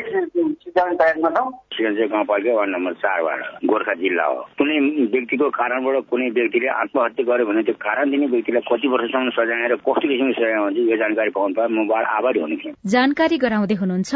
सिद्धान्त 0.62 0.98
तयारीमा 1.00 1.30
छौँ। 1.36 1.50
सिगन्जे 1.74 2.06
गाउँपालिका 2.14 2.54
वार्ड 2.58 2.70
नम्बर 2.74 2.92
चारबाट 3.02 3.40
गोर्खा 3.70 3.94
जिल्ला 4.02 4.24
हो। 4.30 4.38
कुनै 4.58 4.78
व्यक्तिको 5.14 5.50
कारणबाट 5.58 5.96
कुनै 6.10 6.28
व्यक्तिले 6.38 6.68
आत्महत्या 6.82 7.26
गर्यो 7.28 7.46
भने 7.50 7.62
त्यो 7.66 7.74
कारण 7.82 8.10
दिने 8.10 8.26
व्यक्तिलाई 8.34 8.62
कति 8.70 8.88
वर्षसम्म 8.94 9.30
सजाय 9.36 9.68
र 9.68 9.76
कस्तो 9.82 10.06
किसिमको 10.08 10.38
सजाय 10.38 10.56
हुन्छ 10.62 10.78
यो 10.86 10.96
जानकारी 11.02 11.30
पाउनु 11.36 11.54
पाए 11.58 11.68
म 11.74 11.78
आभारी 12.18 12.40
हुने 12.40 12.56
थिएँ 12.62 12.74
जानकारी 12.94 13.36
गराउँदै 13.44 13.76
हुनुहुन्छ 13.82 14.10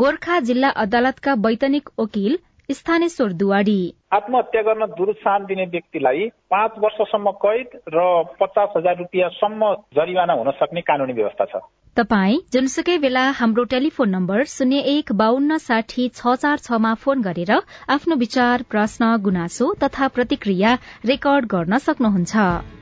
गोर्खा 0.00 0.38
जिल्ला 0.48 0.68
अदालतका 0.84 1.32
वैतनिक 1.46 1.88
वकिल 2.00 2.38
स्थानेश्वर 2.74 3.32
दुवाडी 3.40 3.80
आत्महत्या 4.12 4.62
गर्न 4.62 4.86
दुरुत्साहन 4.98 5.44
दिने 5.44 5.64
व्यक्तिलाई 5.66 6.26
पाँच 6.50 6.72
वर्षसम्म 6.78 7.30
कैद 7.44 7.78
र 7.94 8.08
पचास 8.40 8.68
हजार 8.76 8.96
रुपियाँसम्म 8.98 9.72
जरिवाना 9.96 10.32
हुन 10.32 10.50
सक्ने 10.60 10.80
कानूनी 10.82 11.12
व्यवस्था 11.12 11.44
छ। 11.44 11.62
तपाई 11.96 12.36
जुनसुकै 12.52 12.98
बेला 12.98 13.24
हाम्रो 13.38 13.64
टेलिफोन 13.70 14.08
नम्बर 14.08 14.44
शून्य 14.48 14.78
एक 14.92 15.12
बान्न 15.14 15.58
साठी 15.60 16.08
छ 16.10 16.36
चार 16.36 16.58
छमा 16.58 16.92
फोन 17.00 17.22
गरेर 17.22 17.52
आफ्नो 17.90 18.16
विचार 18.18 18.62
प्रश्न 18.70 19.16
गुनासो 19.22 19.72
तथा 19.82 20.08
प्रतिक्रिया 20.08 20.76
रेकर्ड 21.06 21.52
गर्न 21.54 21.78
सक्नुहुन्छ। 21.78 22.81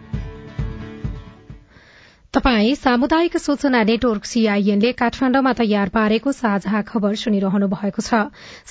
तपाई 2.34 2.74
सामुदायिक 2.74 3.36
सूचना 3.36 3.82
नेटवर्क 3.84 4.24
सीआईएनले 4.24 4.90
काठमाण्डुमा 4.98 5.52
तयार 5.60 5.88
पारेको 5.94 6.32
साझा 6.32 6.82
खबर 6.90 7.14
सुनिरहनु 7.22 7.68
भएको 7.72 8.02
छ। 8.08 8.20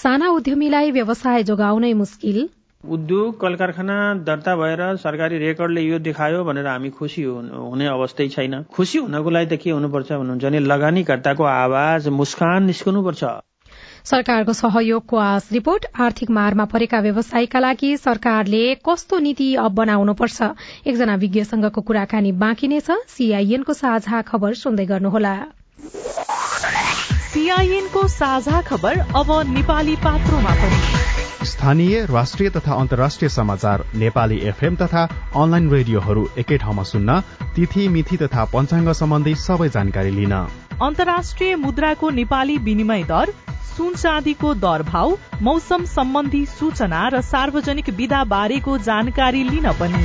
साना 0.04 0.30
उद्यमीलाई 0.36 0.92
व्यवसाय 0.98 1.44
जोगाउनै 1.50 1.92
मुस्किल। 2.02 2.38
उद्योग 2.84 3.36
कल 3.42 3.56
कारखाना 3.62 3.98
दर्ता 4.30 4.56
भएर 4.56 4.86
सरकारी 5.04 5.38
रेकर्डले 5.44 5.82
यो 5.82 6.00
देखायो 6.08 6.44
भनेर 6.44 6.68
हामी 6.68 6.90
खुसी 7.02 7.24
हुने 7.24 7.88
अवस्थै 7.98 8.28
छैन। 8.38 8.64
खुसी 8.72 9.04
हुनको 9.04 9.30
लागि 9.30 9.52
त 9.52 9.60
के 9.60 9.76
हुनुपर्छ 9.76 10.12
भन्नुहुन्छ 10.12 10.46
भने 10.46 10.60
लगानीकर्ताको 10.72 11.44
आवाज 11.52 12.08
मुस्कान 12.24 12.64
निस्कनुपर्छ। 12.72 13.24
सरकारको 14.06 14.54
सहयोगको 14.54 15.18
आश 15.18 15.48
रिपोर्ट 15.52 15.86
आर्थिक 16.00 16.30
मारमा 16.30 16.66
परेका 16.66 17.00
व्यवसायीका 17.00 17.60
लागि 17.60 17.98
सरकारले 17.98 18.64
कस्तो 18.76 19.20
नीति 19.20 19.56
अब 19.56 19.72
बनाउनुपर्छ? 19.74 20.42
एकजना 20.88 21.16
विज्ञसँगको 21.16 21.82
कुराकानी 21.82 22.32
बाँकी 22.32 22.68
नै 22.68 22.80
छ। 22.80 22.98
सीआईएनको 23.08 23.74
साझा 23.74 24.22
खबर 24.22 24.54
सुन्दै 24.54 24.86
गर्नुहोला। 24.86 25.36
सीआईएनको 27.30 28.08
साझा 28.08 28.62
खबर 28.62 29.00
अब 29.16 29.30
नेपाली 29.50 29.96
पात्रोमा 29.96 30.54
पनि। 30.54 31.46
स्थानीय 31.46 32.06
राष्ट्रिय 32.06 32.50
तथा 32.50 32.74
अन्तर्राष्ट्रिय 32.74 33.30
समाचार 33.30 33.86
नेपाली 33.96 34.38
एफएम 34.44 34.76
तथा 34.76 35.04
अनलाइन 35.36 35.70
रेडियोहरू 35.72 36.28
एकै 36.38 36.58
ठाउँमा 36.58 36.84
सुन्न 36.84 37.20
तिथि 37.56 37.88
मिथि 37.88 38.18
तथा 38.18 38.46
पञ्चाङ्ग 38.46 38.92
सम्बन्धी 38.94 39.36
सबै 39.36 39.70
जानकारी 39.70 40.12
लिन। 40.12 40.36
अन्तर्राष्ट्रिय 40.82 41.56
मुद्राको 41.56 42.10
नेपाली 42.10 42.58
विनिमय 42.58 43.04
दर 43.04 43.32
सुन 43.70 43.96
चाँदीको 43.96 44.54
दर 44.56 44.84
भाव 44.84 45.18
मौसम 45.42 45.86
सम्बन्धी 45.86 46.46
सूचना 46.46 47.08
र 47.08 47.22
सार्वजनिक 47.22 47.90
विधा 47.90 48.24
बारेको 48.26 48.78
जानकारी 48.78 49.44
लिन 49.44 49.72
पनि। 49.80 50.04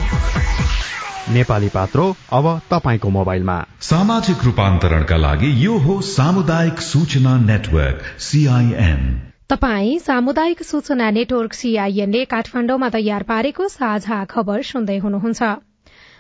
नेपाली 1.35 1.69
पात्रो 1.69 2.07
अब 2.33 2.49
तपाईँको 2.71 3.09
मोबाइलमा। 3.09 3.59
सामाजिक 3.81 4.45
रूपान्तरणका 4.45 5.17
लागि 5.17 5.51
यो 5.65 5.77
हो 5.79 6.01
सामुदायिक 6.09 6.81
सूचना 6.83 7.37
नेटवर्क 7.43 8.03
सीआईएन 8.21 9.05
तपाई 9.49 9.99
सामुदायिक 9.99 10.63
सूचना 10.63 11.11
नेटवर्क 11.11 11.53
सीआईएनले 11.53 12.25
काठमाण्डुमा 12.25 12.89
तयार 12.89 13.23
पारेको 13.23 13.69
साझा 13.69 14.25
खबर 14.25 14.63
सुन्दै 14.63 14.99
हुनुहुन्छ। 14.99 15.55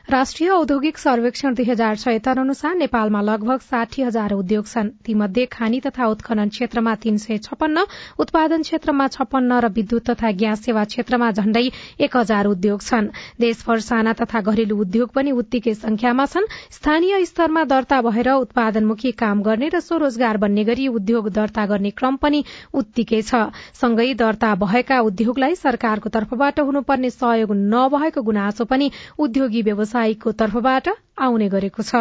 राष्ट्रिय 0.09 0.49
औद्योगिक 0.51 0.99
सर्वेक्षण 0.99 1.55
दुई 1.55 1.64
हजार 1.64 1.97
छयत्तर 1.97 2.38
अनुसार 2.38 2.75
नेपालमा 2.77 3.21
लगभग 3.21 3.61
साठी 3.61 4.03
हजार 4.03 4.33
उद्योग 4.33 4.67
छन्। 4.67 4.88
तीमध्ये 5.05 5.45
खानी 5.53 5.79
तथा 5.81 6.07
उत्खनन 6.07 6.49
क्षेत्रमा 6.49 6.95
तीन 7.03 7.17
सय 7.19 7.38
छपन्न 7.45 7.85
उत्पादन 8.21 8.62
क्षेत्रमा 8.62 9.07
छपन्न 9.09 9.61
र 9.64 9.69
विद्युत 9.73 10.11
तथा 10.11 10.31
ग्यास 10.33 10.61
सेवा 10.64 10.83
क्षेत्रमा 10.85 11.31
झण्डै 11.33 11.62
एक 12.01 12.17
हजार 12.17 12.47
उद्योग 12.47 12.83
छन्। 12.83 13.09
देशभर 13.40 13.81
साना 13.81 14.12
तथा 14.12 14.40
घरेलु 14.43 14.77
उद्योग 14.81 15.11
पनि 15.14 15.31
उत्तिकै 15.33 15.75
संख्यामा 15.75 16.27
छन्। 16.27 16.51
स्थानीय 16.71 17.25
स्तरमा 17.25 17.64
दर्ता 17.64 18.01
भएर 18.03 18.31
उत्पादनमुखी 18.45 19.12
काम 19.25 19.43
गर्ने 19.43 19.69
र 19.73 19.81
स्वरोजगार 19.81 20.37
बन्ने 20.37 20.64
गरी 20.64 20.87
उद्योग 21.01 21.29
दर्ता 21.33 21.67
गर्ने 21.67 21.90
क्रम 21.97 22.17
पनि 22.21 22.45
उत्तिकै 22.75 23.23
छ। 23.23 23.49
सँगै 23.81 24.12
दर्ता 24.21 24.55
भएका 24.61 25.01
उद्योगलाई 25.01 25.55
सरकारको 25.57 26.09
तर्फबाट 26.12 26.61
हुनुपर्ने 26.61 27.11
सहयोग 27.11 27.57
नभएको 27.75 28.23
गुनासो 28.23 28.64
पनि 28.69 28.90
उद्योगी 29.19 29.62
व्यवसाय 29.62 29.93
व्यवसायीको 29.94 30.30
तर्फबाट 30.35 30.88
आउने 31.18 31.46
गरेको 31.48 31.83
छ। 31.85 31.98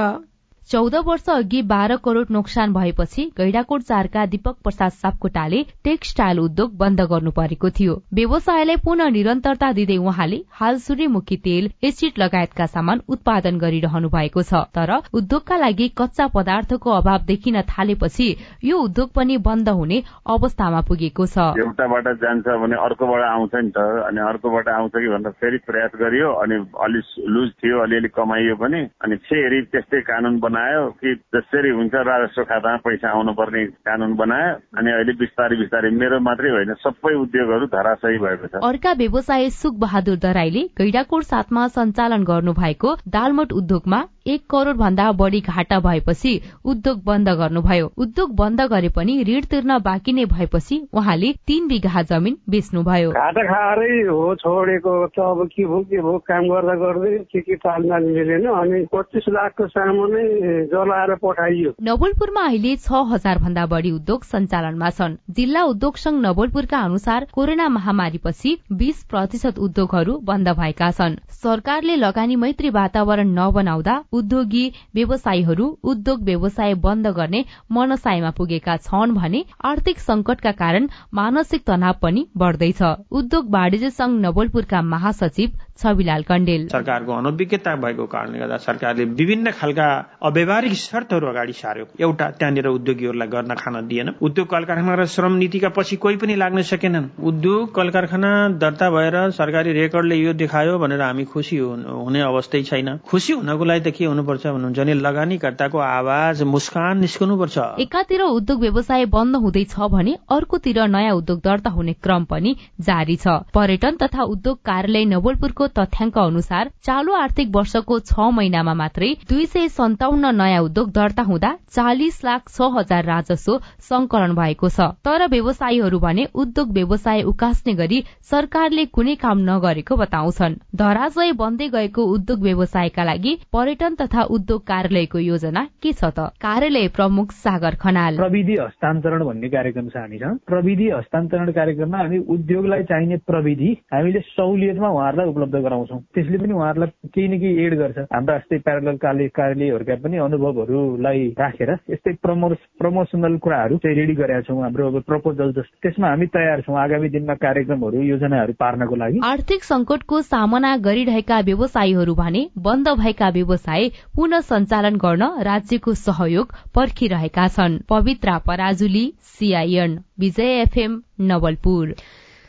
चौध 0.71 0.95
वर्ष 1.05 1.29
अघि 1.29 1.61
बाह्र 1.61 1.95
करोड़ 2.05 2.25
नोक्सान 2.31 2.73
भएपछि 2.73 3.23
गैडाकोट 3.37 3.81
चारका 3.81 4.25
दीपक 4.25 4.55
प्रसाद 4.63 4.91
सापकोटाले 4.91 5.61
टेक्सटाइल 5.83 6.39
उद्योग 6.39 6.77
बन्द 6.77 7.01
गर्नु 7.11 7.31
परेको 7.31 7.69
थियो। 7.69 7.95
व्यवसायलाई 8.13 8.75
पुनः 8.85 9.09
निरन्तरता 9.09 9.71
दिँदै 9.73 9.97
उहाँले 9.99 10.39
हाल 10.59 10.77
सूर्यमुखी 10.79 11.37
तेल 11.37 11.69
एसिड 11.83 12.19
लगायतका 12.19 12.65
सामान 12.65 13.01
उत्पादन 13.09 13.57
गरिरहनु 13.59 14.09
भएको 14.09 14.41
छ। 14.43 14.63
तर 14.73 14.91
उद्योगका 15.13 15.57
लागि 15.57 15.87
कच्चा 15.97 16.27
पदार्थको 16.35 16.91
अभाव 16.91 17.25
देखिन 17.27 17.61
थालेपछि 17.69 18.29
यो 18.63 18.77
उद्योग 18.79 19.11
पनि 19.13 19.37
बन्द 19.43 19.69
हुने 19.69 20.01
अवस्थामा 20.27 20.81
पुगेको 20.87 21.25
छ। 21.27 21.37
एउटाबाट 21.59 22.07
जान्छ 22.23 22.47
भने 22.63 22.79
अर्कोबाट 22.87 23.23
आउँछ 23.25 23.55
नि 23.55 23.69
त। 23.75 24.07
अनि 24.07 24.21
अर्कोबाट 24.29 24.67
आउँछ 24.69 24.91
कि 24.95 25.09
भनेर 25.11 25.37
फेरि 25.43 25.57
प्रयास 25.67 25.99
गरियो 25.99 26.31
अनि 26.39 26.55
अलिक 26.87 27.29
लुज 27.29 27.51
थियो 27.59 27.83
अलिअलि 27.83 28.09
कमाइयो 28.15 28.55
पनि। 28.63 28.81
अनि 29.03 29.15
फेरि 29.27 29.61
त्यस्तै 29.75 30.01
कानून 30.07 30.39
बनायो 30.53 30.81
कि 31.01 31.15
जसरी 31.35 31.69
हुन्छ 31.69 31.93
राजस्व 32.07 32.43
खातामा 32.43 32.77
पैसा 32.85 33.09
आउनुपर्ने 33.09 33.65
कानून 33.89 34.13
बनायो 34.15 34.53
अनि 34.77 34.91
अहिले 34.91 35.13
बिस्तारै 35.21 35.57
बिस्तारै 35.57 35.89
मेरो 35.97 36.19
मात्रै 36.19 36.49
होइन 36.49 36.73
सबै 36.85 37.13
उद्योगहरू 37.23 37.65
धराशयी 37.75 38.17
भएको 38.25 38.47
छ। 38.47 38.63
अर्का 38.63 38.93
व्यवसाय 38.93 39.49
सुख 39.59 39.73
बहादुर 39.79 40.17
दराईले 40.25 40.63
गैडाकोट 40.77 41.23
साथमा 41.23 41.67
सञ्चालन 41.77 42.23
गर्नु 42.23 42.53
भएको 42.53 42.95
दालमोट 43.17 43.53
उद्योगमा 43.53 43.99
एक 44.25 44.41
करोड़ 44.49 44.75
भन्दा 44.77 45.11
बढ़ी 45.11 45.39
घाटा 45.41 45.79
भएपछि 45.79 46.31
उद्योग 46.65 47.03
बन्द 47.05 47.29
गर्नुभयो। 47.37 47.91
उद्योग 47.97 48.35
बन्द 48.35 48.61
गरे 48.71 48.89
पनि 48.95 49.13
ऋण 49.27 49.41
तिर्न 49.51 49.77
बाँकी 49.83 50.13
नै 50.13 50.25
भएपछि 50.25 50.75
उहाँले 50.93 51.31
तीन 51.47 51.67
बिघा 51.67 52.01
जमिन 52.01 52.37
बेच्नुभयो। 52.49 53.09
घाटा 53.11 53.43
खाएरै 53.43 53.99
हो 54.07 54.35
छोडेको 54.35 54.93
त 55.07 55.19
अब 55.19 55.47
के 55.47 55.65
भयो 55.65 55.79
के 55.83 55.97
भयो 55.99 56.17
काम 56.23 56.47
गर्दा 56.47 56.75
गर्दै 56.83 57.17
के 57.31 57.41
के 57.41 57.55
तालमेल 57.59 58.03
मिलेन 58.15 58.47
अनि 58.47 58.85
पच्चिस 58.93 59.27
लाखको 59.29 59.67
सामु 59.67 60.07
नै 60.13 60.23
जलाएर 60.71 61.15
पठाइयो। 61.19 61.73
नवलपुरमा 61.83 62.45
अहिले 62.47 62.75
छ 62.77 63.03
हजार 63.11 63.43
भन्दा 63.43 63.65
बढ़ी 63.75 63.91
उद्योग 63.91 64.23
सञ्चालनमा 64.23 64.89
छन्। 64.89 65.19
जिल्ला 65.35 65.63
उद्योग 65.73 65.97
संघ 65.97 66.21
नवलपुरका 66.23 66.79
अनुसार 66.79 67.27
कोरोना 67.33 67.67
महामारीपछि 67.75 68.57
बीस 68.71 69.03
प्रतिशत 69.11 69.59
उद्योगहरू 69.59 70.17
बन्द 70.23 70.55
भएका 70.55 70.91
छन्। 70.91 71.19
सरकारले 71.43 71.95
लगानी 71.97 72.35
मैत्री 72.39 72.69
वातावरण 72.71 73.35
नबनाउँदा 73.39 73.95
उद्योगी 74.13 74.65
व्यवसायीहरू 74.95 75.65
उद्योग 75.83 76.23
व्यवसाय 76.23 76.73
बन्द 76.85 77.07
गर्ने 77.17 77.43
मनसायमा 77.71 78.31
पुगेका 78.37 78.77
छन् 78.79 79.15
भने 79.15 79.43
आर्थिक 79.65 79.99
संकटका 79.99 80.51
कारण 80.53 80.87
मानसिक 81.13 81.63
तनाव 81.67 81.95
पनि 82.01 82.25
बढ़दैछ। 82.37 82.81
उद्योग 83.11 83.49
वाणिज्य 83.53 83.89
संघ 83.89 84.19
नवलपुरका 84.25 84.81
महासचिव 84.93 85.51
छविलाल 85.81 86.23
कण्डेल। 86.23 86.67
सरकारको 86.69 87.11
अनभिज्ञता 87.13 87.75
भएको 87.75 88.05
कारणले 88.05 88.39
गर्दा 88.39 88.57
सरकारले 88.65 89.05
विभिन्न 89.19 89.51
खालका 89.51 89.87
अव्यवहारिक 90.21 90.73
शर्तहरू 90.73 91.27
अगाडि 91.27 91.53
सार्यो। 91.53 91.85
एउटा 91.99 92.29
त्यहाँनिर 92.39 92.67
उद्योगीहरूलाई 92.67 93.27
गर्न 93.27 93.53
खान 93.55 93.75
दिएन। 93.87 94.09
उद्योग 94.21 94.47
कल 94.47 94.63
कारखाना 94.63 94.95
र 94.95 95.05
श्रम 95.05 95.33
नीतिका 95.41 95.69
पछि 95.77 95.95
कोही 95.95 96.15
पनि 96.21 96.35
लाग्न 96.35 96.61
सकेनन्। 96.71 97.09
उद्योग 97.23 97.73
कल 97.75 97.89
कारखाना 97.89 98.31
दर्ता 98.61 98.89
भएर 98.89 99.17
सरकारी 99.31 99.71
रेकर्डले 99.73 100.15
यो 100.15 100.33
देखायो 100.33 100.77
भनेर 100.79 101.01
हामी 101.01 101.25
खुसी 101.33 101.57
हुने 101.57 102.21
अवस्थै 102.21 102.63
छैन। 102.63 102.97
खुसी 103.09 103.33
हुनको 103.33 103.65
लागि 103.65 103.81
त 103.81 103.93
के 104.03 104.07
हुनुपर्छ 104.07 104.45
भन्नुहुन्छ 104.45 104.79
भने 104.79 104.93
लगानीकर्ताको 104.99 105.77
आवाज 105.79 106.43
मुस्कान 106.53 106.99
निस्कनुपर्छ। 106.99 107.57
एकातिर 107.79 108.21
उद्योग 108.23 108.59
व्यवसाय 108.61 109.05
बन्द 109.15 109.35
हुँदैछ 109.43 109.75
भने 109.91 110.13
अर्कोतिर 110.31 110.79
नयाँ 110.87 111.15
उद्योग 111.15 111.39
दर्ता 111.43 111.69
हुने 111.71 111.93
क्रम 112.03 112.23
पनि 112.27 112.55
जारी 112.81 113.15
छ। 113.15 113.27
पर्यटन 113.55 113.95
तथा 114.03 114.23
उद्योग 114.27 114.57
कार्यालय 114.65 115.05
नवलपुरको 115.07 115.67
तथ्याङ्क 115.79 116.17
अनुसार 116.19 116.71
चालू 116.83 117.13
आर्थिक 117.15 117.55
वर्षको 117.55 117.99
छ 118.01 118.27
महिनामा 118.33 118.73
मात्रै 118.75 119.09
दुई 119.29 119.45
सय 119.47 119.67
सन्ताउन्न 119.69 120.35
नयाँ 120.35 120.61
उद्योग 120.63 120.91
दर्ता 120.91 121.23
हुँदा 121.23 121.51
चालिस 121.71 122.23
लाख 122.25 122.49
छ 122.49 122.69
हजार 122.75 123.03
राजस्व 123.05 123.57
संकलन 123.89 124.35
भएको 124.35 124.69
छ। 124.69 124.89
तर 125.05 125.27
व्यवसायीहरू 125.29 125.99
भने 125.99 126.27
उद्योग 126.35 126.71
व्यवसाय 126.73 127.21
उकास्ने 127.31 127.73
गरी 127.75 128.03
सरकारले 128.31 128.85
कुनै 128.91 129.15
काम 129.23 129.39
नगरेको 129.49 129.95
बताउँछन्। 129.95 130.59
धराशय 130.75 131.31
बन्दै 131.39 131.67
गएको 131.69 132.05
उद्योग 132.13 132.41
व्यवसायका 132.41 133.03
लागि 133.03 133.33
पर्यटन 133.53 133.92
सञ्चालन 133.93 134.07
तथा 134.07 134.23
उद्योग 134.25 134.61
कार्यालयको 134.63 135.19
योजना 135.19 135.63
के 135.81 135.91
छ 135.93 136.05
त? 136.05 136.33
कार्यालय 136.41 136.87
प्रमुख 136.89 137.31
सागर 137.33 137.75
खनाल। 137.75 138.17
प्रविधि 138.17 138.55
हस्तान्तरण 138.59 139.23
भन्ने 139.25 139.49
कार्यक्रम 139.49 139.87
छ 139.89 139.97
हामीसँग 139.97 140.37
प्रविधि 140.47 140.89
हस्तान्तरण 140.89 141.51
कार्यक्रममा 141.51 141.97
हामी 141.97 142.17
उद्योगलाई 142.33 142.83
चाहिने 142.83 143.17
प्रविधि 143.27 143.69
हामीले 143.93 144.19
सहुलियतमा 144.19 144.89
उहाँहरूलाई 144.89 145.27
उपलब्ध 145.27 145.55
गराउँछौँ। 145.55 145.99
त्यसले 146.13 146.37
पनि 146.37 146.53
उहाँहरूलाई 146.53 146.89
केही 147.13 147.27
न 147.27 147.39
केही 147.39 147.65
एड 147.65 147.73
गर्छ। 147.77 147.97
हाम्रा 148.13 148.35
यस्तै 148.35 148.57
प्यारल 148.59 148.97
कार्यालयहरूका 149.03 149.95
पनि 150.03 150.17
अनुभवहरूलाई 150.17 151.27
राखेर 151.39 151.71
यस्तै 151.91 152.13
प्रमो 152.23 152.49
प्रमोसनल 152.79 153.37
कुराहरू 153.37 153.77
चाहिँ 153.77 153.97
रेडी 153.97 154.13
गरेका 154.13 154.41
छौँ। 154.47 154.61
हाम्रो 154.63 154.87
अब 154.87 155.01
प्रपोजल 155.07 155.51
जस्तो 155.53 155.77
त्यसमा 155.83 156.07
हामी 156.07 156.27
तयार 156.33 156.61
छौँ। 156.61 156.77
आगामी 156.79 157.09
दिनमा 157.09 157.33
कार्यक्रमहरू 157.45 158.01
योजनाहरू 158.03 158.53
पार्नको 158.59 158.95
लागि। 158.95 159.19
आर्थिक 159.23 159.63
संकटको 159.63 160.21
सामना 160.23 160.75
गरिरहेका 160.83 161.39
व्यवसायीहरू 161.43 162.13
भने 162.15 162.41
बन्द 162.57 162.87
भएका 162.99 163.29
व्यवसाय 163.29 163.82
पुनः 164.15 164.39
सञ्चालन 164.39 164.95
गर्न 164.95 165.23
राज्यको 165.41 165.93
सहयोग 165.93 166.53
पर्खिरहेका 166.75 167.47
छन्। 167.47 167.79
Pavitra 167.89 168.37
Parajuli 168.37 169.13
CIN 169.23 169.99
Vijay 170.19 170.61
FM 170.61 171.01
Nawalpur. 171.21 171.95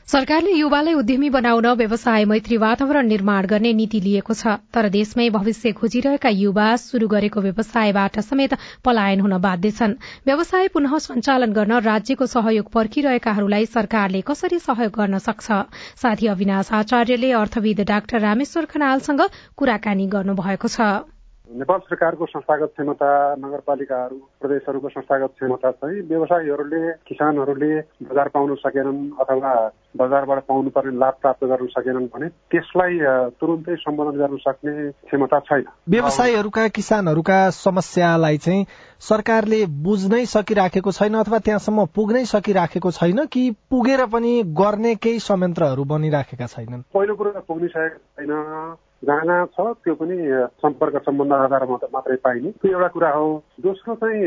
सरकारले 0.09 0.53
युवालाई 0.53 0.95
उद्यमी 0.95 1.31
बनाउन 1.31 1.67
व्यवसाय 1.67 2.25
मैत्री 2.25 2.57
वातावरण 2.57 3.07
निर्माण 3.07 3.47
गर्ने 3.47 3.73
नीति 3.73 4.01
लिएको 4.01 4.35
छ। 4.35 4.47
तर 4.47 4.89
देशमै 4.89 5.31
भविष्य 5.31 5.73
खोजिरहेका 5.73 6.29
युवा 6.29 6.77
शुरू 6.77 7.09
गरेको 7.09 7.41
व्यवसायबाट 7.41 8.21
समेत 8.21 8.55
पलायन 8.85 9.21
हुन 9.21 9.39
बाध्य 9.39 9.71
छन्। 9.71 9.95
व्यवसाय 10.27 10.69
पुनः 10.69 10.99
सञ्चालन 10.99 11.53
गर्न 11.53 11.81
राज्यको 11.81 12.27
सहयोग 12.27 12.71
पर्खिरहेकाहरूलाई 12.71 13.67
सरकारले 13.67 14.21
कसरी 14.21 14.59
सहयोग 14.59 14.93
गर्न 14.93 15.19
सक्छ? 15.19 15.53
साथी 15.97 16.27
अविनाश 16.27 16.73
आचार्यले 16.73 17.33
अर्थविद 17.33 17.81
डाक्टर 17.81 18.21
रामेश्वर 18.21 18.65
खनालसँग 18.65 19.21
कुराकानी 19.57 20.07
गर्नुभएको 20.07 20.69
छ। 20.69 21.14
नेपाल 21.51 21.79
सरकारको 21.79 22.27
संस्थागत 22.27 22.71
क्षमता 22.73 23.09
नगरपालिकाहरू 23.39 24.17
प्रदेशहरूको 24.41 24.89
संस्थागत 24.89 25.33
क्षमता 25.37 25.71
चाहिँ 25.71 26.01
व्यवसायीहरूले 26.09 26.81
किसानहरूले 27.09 27.69
बजार 28.09 28.29
पाउन 28.29 28.55
सकेनन् 28.55 29.01
अथवा 29.21 29.53
बजारबाट 29.97 30.43
पाउनुपर्ने 30.49 30.97
लाभ 30.99 31.15
प्राप्त 31.21 31.45
गर्न 31.45 31.67
सकेनन् 31.67 32.07
भने 32.07 32.29
त्यसलाई 32.49 32.99
तुरुन्तै 33.41 33.77
सम्बोधन 33.77 34.19
गर्न 34.19 34.37
सक्ने 34.37 34.91
क्षमता 34.91 35.39
छैन। 35.41 35.65
व्यवसायीहरूका 35.89 36.69
किसानहरूका 36.69 37.39
समस्यालाई 37.51 38.39
चाहिँ 38.39 38.67
सरकारले 39.01 39.61
बुझ्नै 39.85 40.25
सकिराखेको 40.27 40.93
छैन 40.93 41.15
अथवा 41.15 41.39
त्यहाँसम्म 41.39 41.85
पुग्नै 41.95 42.25
सकिराखेको 42.25 42.91
छैन 42.91 43.25
कि 43.27 43.45
पुगेर 43.71 44.07
पनि 44.07 44.33
गर्ने 44.57 44.95
केही 44.97 45.19
संयन्त्रहरू 45.21 45.85
बनिराखेका 45.85 46.47
छैनन्? 46.47 46.83
पहिलो 46.95 47.15
कुरो 47.15 47.31
त 47.31 47.45
पुग्निसकेको 47.45 47.99
छैन। 48.17 48.77
जहाँ 49.05 49.45
छ 49.55 49.67
त्यो 49.85 49.95
पनि 49.95 50.17
सम्पर्क 50.63 50.97
सम्बन्ध 51.07 51.33
आधारमा 51.33 51.77
मात्रै 51.95 52.17
पाइने। 52.25 52.51
त्यो 52.63 52.73
एउटा 52.73 52.89
कुरा 52.95 53.11
हो। 53.11 53.27
दोस्रो 53.61 53.95
चाहिँ 53.95 54.21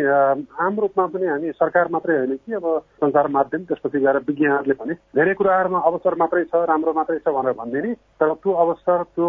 आम 0.66 0.80
रूपमा 0.80 1.06
पनि 1.13 1.28
हामी 1.28 1.52
सरकार 1.52 1.88
मात्रै 1.92 2.18
होइन 2.18 2.36
कि 2.36 2.54
अब 2.54 2.66
सञ्चार 3.04 3.28
माध्यम 3.28 3.63
त्यसपछि 3.63 4.00
गएर 4.00 4.18
विज्ञहरूले 4.28 4.74
भने। 4.80 4.94
धेरै 5.18 5.34
कुराहरूमा 5.34 5.80
अवसर 5.90 6.16
मात्रै 6.20 6.44
छ 6.44 6.63
राम्रो 6.70 6.94
मात्रै 6.94 7.18
छ 7.18 7.34
भनेर 7.38 7.58
भन्दैन 7.60 7.94
तर 8.22 8.34
त्यो 8.34 8.54
अवसर 8.66 9.04
त्यो 9.16 9.28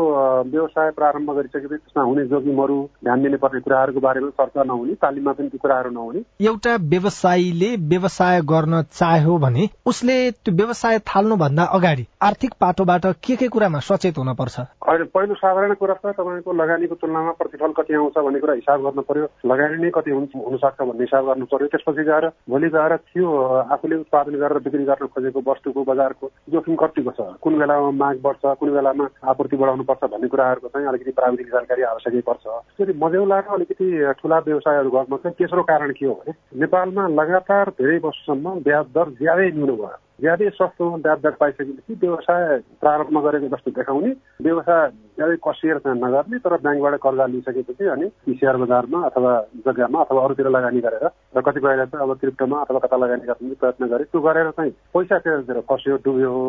व्यवसाय 0.53 0.91
प्रारम्भ 0.99 1.31
गरिसकेपछि 1.31 1.77
त्यसमा 1.77 2.03
हुने 2.03 2.25
जोखिमहरू 2.27 2.79
ध्यान 3.05 3.23
दिनुपर्ने 3.23 3.61
कुराहरूको 3.61 4.01
बारेमा 4.01 4.31
चर्चा 4.39 4.63
नहुने 4.63 4.95
तालिममा 5.03 5.33
पनि 5.33 5.49
ती 5.49 5.59
कुराहरू 5.59 5.91
नहुने। 5.91 6.21
एउटा 6.47 6.77
व्यवसायीले 6.89 7.71
व्यवसाय 7.89 8.41
गर्न 8.53 8.83
चाह्यो 8.93 9.37
भने 9.39 9.69
उसले 9.87 10.19
त्यो 10.31 10.55
व्यवसाय 10.55 10.99
थाल्नुभन्दा 11.07 11.65
अगाडि 11.79 12.07
आर्थिक 12.23 12.53
पाटोबाट 12.61 13.07
के 13.25 13.37
के 13.37 13.49
कुरामा 13.49 13.79
सचेत 13.89 14.19
हुन 14.19 14.35
पर्छ? 14.35 14.57
पहिलो 14.89 15.35
साधारण 15.39 15.75
कुरा 15.81 15.95
त 15.95 16.15
तपाईँको 16.19 16.53
लगानीको 16.53 16.95
तुलनामा 17.01 17.33
प्रतिफल 17.39 17.73
कति 17.79 17.95
आउँछ 17.95 18.19
भन्ने 18.19 18.41
कुरा 18.41 18.55
हिसाब 18.55 18.83
गर्नु 18.83 19.03
पर्यो। 19.09 19.27
लगानी 19.47 19.77
नै 19.83 19.91
कति 19.95 20.11
हुनसक्छ 20.11 20.81
भन्ने 20.81 21.05
हिसाब 21.05 21.27
गर्नु 21.27 21.47
पर्यो। 21.53 21.67
त्यसपछि 21.73 22.03
गएर 22.05 22.27
भोलि 22.51 22.69
गएर 22.69 22.97
त्यो 22.97 23.27
आफूले 23.75 23.97
उत्पादन 23.97 24.35
गरेर 24.39 24.59
बिक्री 24.67 24.85
गर्न 24.85 25.07
खोजेको 25.15 25.41
वस्तुको 25.47 25.85
बजारको 25.85 26.31
जोखिम 26.53 26.77
कतिको 26.83 27.11
छ? 27.11 27.21
कुन 27.43 27.59
बेलामा 27.59 27.91
माग 28.03 28.17
बढ्छ 28.23 28.57
कुन 28.61 28.71
बेलामा 28.75 29.09
आपूर्ति 29.31 29.57
बढाउनु 29.57 29.85
पर्छ 29.85 30.11
भन्ने 30.11 30.29
कुराहरूको 30.29 30.69
चाहिँ 30.69 30.89
अलिकति 30.89 31.13
प्राविधिक 31.19 31.49
जानकारी 31.53 31.83
आवश्यकै 31.93 32.21
पर्छ। 32.29 32.45
त्यसरी 32.45 32.99
मजेौलाएर 32.99 33.55
अलिकति 33.55 33.87
ठुला 34.19 34.39
व्यवसायहरू 34.49 34.91
गर्न 34.91 35.17
चाहिँ 35.17 35.37
तेस्रो 35.39 35.63
कारण 35.63 35.93
के 35.93 36.07
हो 36.07 36.15
भने 36.15 36.33
नेपालमा 36.61 37.09
लगातार 37.15 37.71
धेरै 37.79 37.99
वर्षसम्म 38.05 38.59
ब्याज 38.67 38.87
दर 38.95 39.17
ज्यादै 39.23 39.51
न्यून 39.55 39.71
भयो। 39.77 39.97
ज्यादै 40.21 40.49
सस्तो 40.59 40.85
ब्याज 41.05 41.19
दर 41.23 41.35
पाइसकेपछि 41.41 41.95
व्यवसाय 42.03 42.45
प्रारम्भ 42.83 43.19
गरेको 43.27 43.49
जस्तो 43.55 43.71
देखाउने। 43.79 44.11
व्यवसाय 44.43 44.89
ज्यादै 45.19 45.37
कसिएर 45.47 45.79
चाहिँ 45.85 45.99
नगर्ने 46.01 46.39
तर 46.45 46.57
ब्याङ्कबाट 46.65 46.95
कर्जा 47.07 47.27
लिइसकेपछि 47.33 47.85
अनि 47.95 48.07
सेयर 48.35 48.57
बजारमा 48.63 48.99
अथवा 49.09 49.33
जग्गामा 49.67 49.99
अथवा 50.03 50.25
अरूतिर 50.25 50.49
लगानी 50.57 50.81
गरेर 50.87 51.07
र 51.37 51.41
कतिपयले 51.47 51.87
चाहिँ 51.87 52.03
अब 52.03 52.17
क्रिप्टोमा 52.19 52.61
अथवा 52.65 52.79
कता 52.85 52.97
लगानी 53.05 53.25
गर्ने 53.31 53.55
प्रयत्न 53.63 53.87
गरे 53.95 54.05
त्यो 54.11 54.21
गरेर 54.27 54.51
चाहिँ 54.59 54.73
पैसा 54.95 55.19
त्यतातिर 55.19 55.61
फस्यो 55.71 55.97
डुब्यो 56.05 56.31
हो 56.35 56.45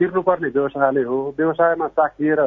तिर्नुपर्ने 0.00 0.48
व्यवसायले 0.56 1.02
हो। 1.04 1.16
व्यवसायमा 1.38 1.86
साकिएर 1.92 2.40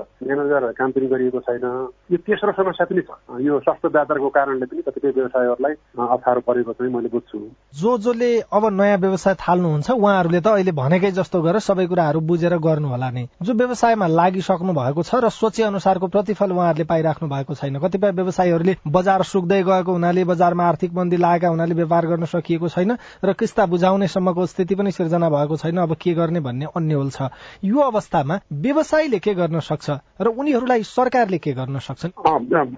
काम 0.73 0.91
पनि 0.91 1.07
गरिएको 1.07 1.39
छैन। 1.45 1.65
यो 2.11 2.17
तेस्रो 2.25 2.51
समस्या 2.57 2.85
पनि 2.89 3.01
छ। 3.05 3.41
यो 3.45 3.59
सस्तो 3.61 3.89
व्यापारको 3.93 4.29
कारणले 4.37 4.65
पनि 4.65 4.81
कतिपय 4.81 5.11
व्यवसायहरूलाई 5.17 5.73
अप्ठ्यारो 6.01 6.41
परेको 6.49 6.73
चाहिँ 6.73 6.93
मैले 6.93 7.09
बुझ्छु। 7.13 7.37
जो 7.77 7.97
जसले 8.05 8.29
अब 8.49 8.63
नयाँ 8.73 8.97
व्यवसाय 9.05 9.33
थाल्नुहुन्छ 9.37 9.89
उहाँहरूले 9.91 10.41
त 10.41 10.47
अहिले 10.63 10.71
भनेकै 10.79 11.11
जस्तो 11.11 11.41
गरेर 11.43 11.59
सबै 11.59 11.85
कुराहरू 11.91 12.19
बुझेर 12.23 12.55
गर्नु 12.55 12.87
होला 12.87 13.09
नै। 13.11 13.27
जो 13.35 13.51
व्यवसायमा 13.51 14.07
लागिसक्नु 14.07 14.71
भएको 14.71 15.01
छ 15.03 15.19
र 15.19 15.27
सोचे 15.27 15.63
अनुसारको 15.67 16.07
प्रतिफल 16.07 16.51
उहाँहरूले 16.55 16.85
पाइराख्नु 16.87 17.27
भएको 17.27 17.53
छैन। 17.59 17.79
कतिपय 17.83 18.11
व्यवसायीहरूले 18.15 18.73
बजार 18.87 19.21
सुक्दै 19.27 19.59
गएको 19.67 19.91
हुनाले 19.91 20.23
बजारमा 20.23 20.63
आर्थिक 20.63 20.91
मन्दी 20.95 21.17
लागेका 21.19 21.47
हुनाले 21.51 21.75
व्यापार 21.75 22.03
गर्न 22.07 22.25
सकिएको 22.31 22.67
छैन 22.71 22.95
र 22.95 23.33
किस्ता 23.35 23.65
बुझाउने 23.67 24.07
सम्मको 24.07 24.45
स्थिति 24.47 24.75
पनि 24.79 24.91
सिर्जना 24.95 25.27
भएको 25.29 25.55
छैन। 25.59 25.77
अब 25.83 25.95
के 25.99 26.13
गर्ने 26.15 26.39
भन्ने 26.39 26.65
अन्यल 26.71 27.09
छ। 27.11 27.27
यो 27.59 27.79
अवस्थामा 27.83 28.39
व्यवसायीले 28.47 29.19
के 29.19 29.33
गर्न 29.35 29.59
सक्छ 29.59 29.99
र 30.23 30.27
उनीहरूलाई 30.31 30.83
सरकारले 30.87 31.37
के 31.43 31.51
गर्न 31.59 31.79
सक्छन्? 31.83 32.15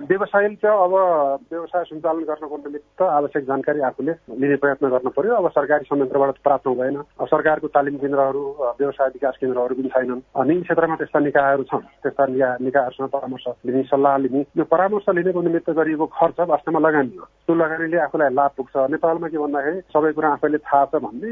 व्यवसायले 0.10 0.56
चाहिँ 0.58 0.74
अब 0.74 0.94
व्यवसाय 1.54 1.84
सञ्चालन 1.86 2.24
गर्नको 2.26 2.58
निमित्त 2.58 3.02
आवश्यक 3.14 3.44
जानकारी 3.46 3.80
आफूले 3.86 4.14
लिने 4.42 4.56
प्रयत्न 4.58 4.90
गर्नु 4.90 5.10
पर्यो। 5.14 5.36
अब 5.36 5.50
सरकारी 5.54 5.86
संयन्त्रबाट 5.86 6.38
प्राप्त 6.42 6.68
हुँदैन। 6.68 7.02
सरकारको 7.36 7.68
तालिम 7.76 7.96
केन्द्रहरू 8.00 8.44
व्यवसाय 8.80 9.08
विकास 9.16 9.36
केन्द्रहरू 9.42 9.76
पनि 9.76 9.90
छैनन्। 9.96 10.22
निजी 10.48 10.62
क्षेत्रमा 10.64 10.96
त्यस्ता 10.96 11.20
निकायहरू 11.20 11.64
छन्। 11.72 11.86
त्यस्ता 12.04 12.24
निकायहरूसँग 12.66 13.10
परामर्श 13.16 13.46
लिने 13.66 13.84
सल्लाह 13.92 14.18
लिने। 14.24 14.42
यो 14.58 14.64
परामर्श 14.74 15.06
लिनेको 15.16 15.42
निमित्त 15.42 15.70
गरिएको 15.76 16.06
खर्च 16.16 16.40
वास्तवमा 16.50 16.80
लगानी 16.88 17.16
हो। 17.20 17.26
त्यो 17.46 17.56
लगानीले 17.56 17.98
आफूलाई 18.08 18.30
लाभ 18.34 18.52
पुग्छ। 18.58 18.76
नेपालमा 18.96 19.28
के 19.28 19.38
भन्दाखेरि 19.38 19.80
सबै 19.94 20.12
कुरा 20.16 20.30
आफैले 20.36 20.58
थाहा 20.66 20.86
छ 20.86 21.02
भन्ने 21.04 21.30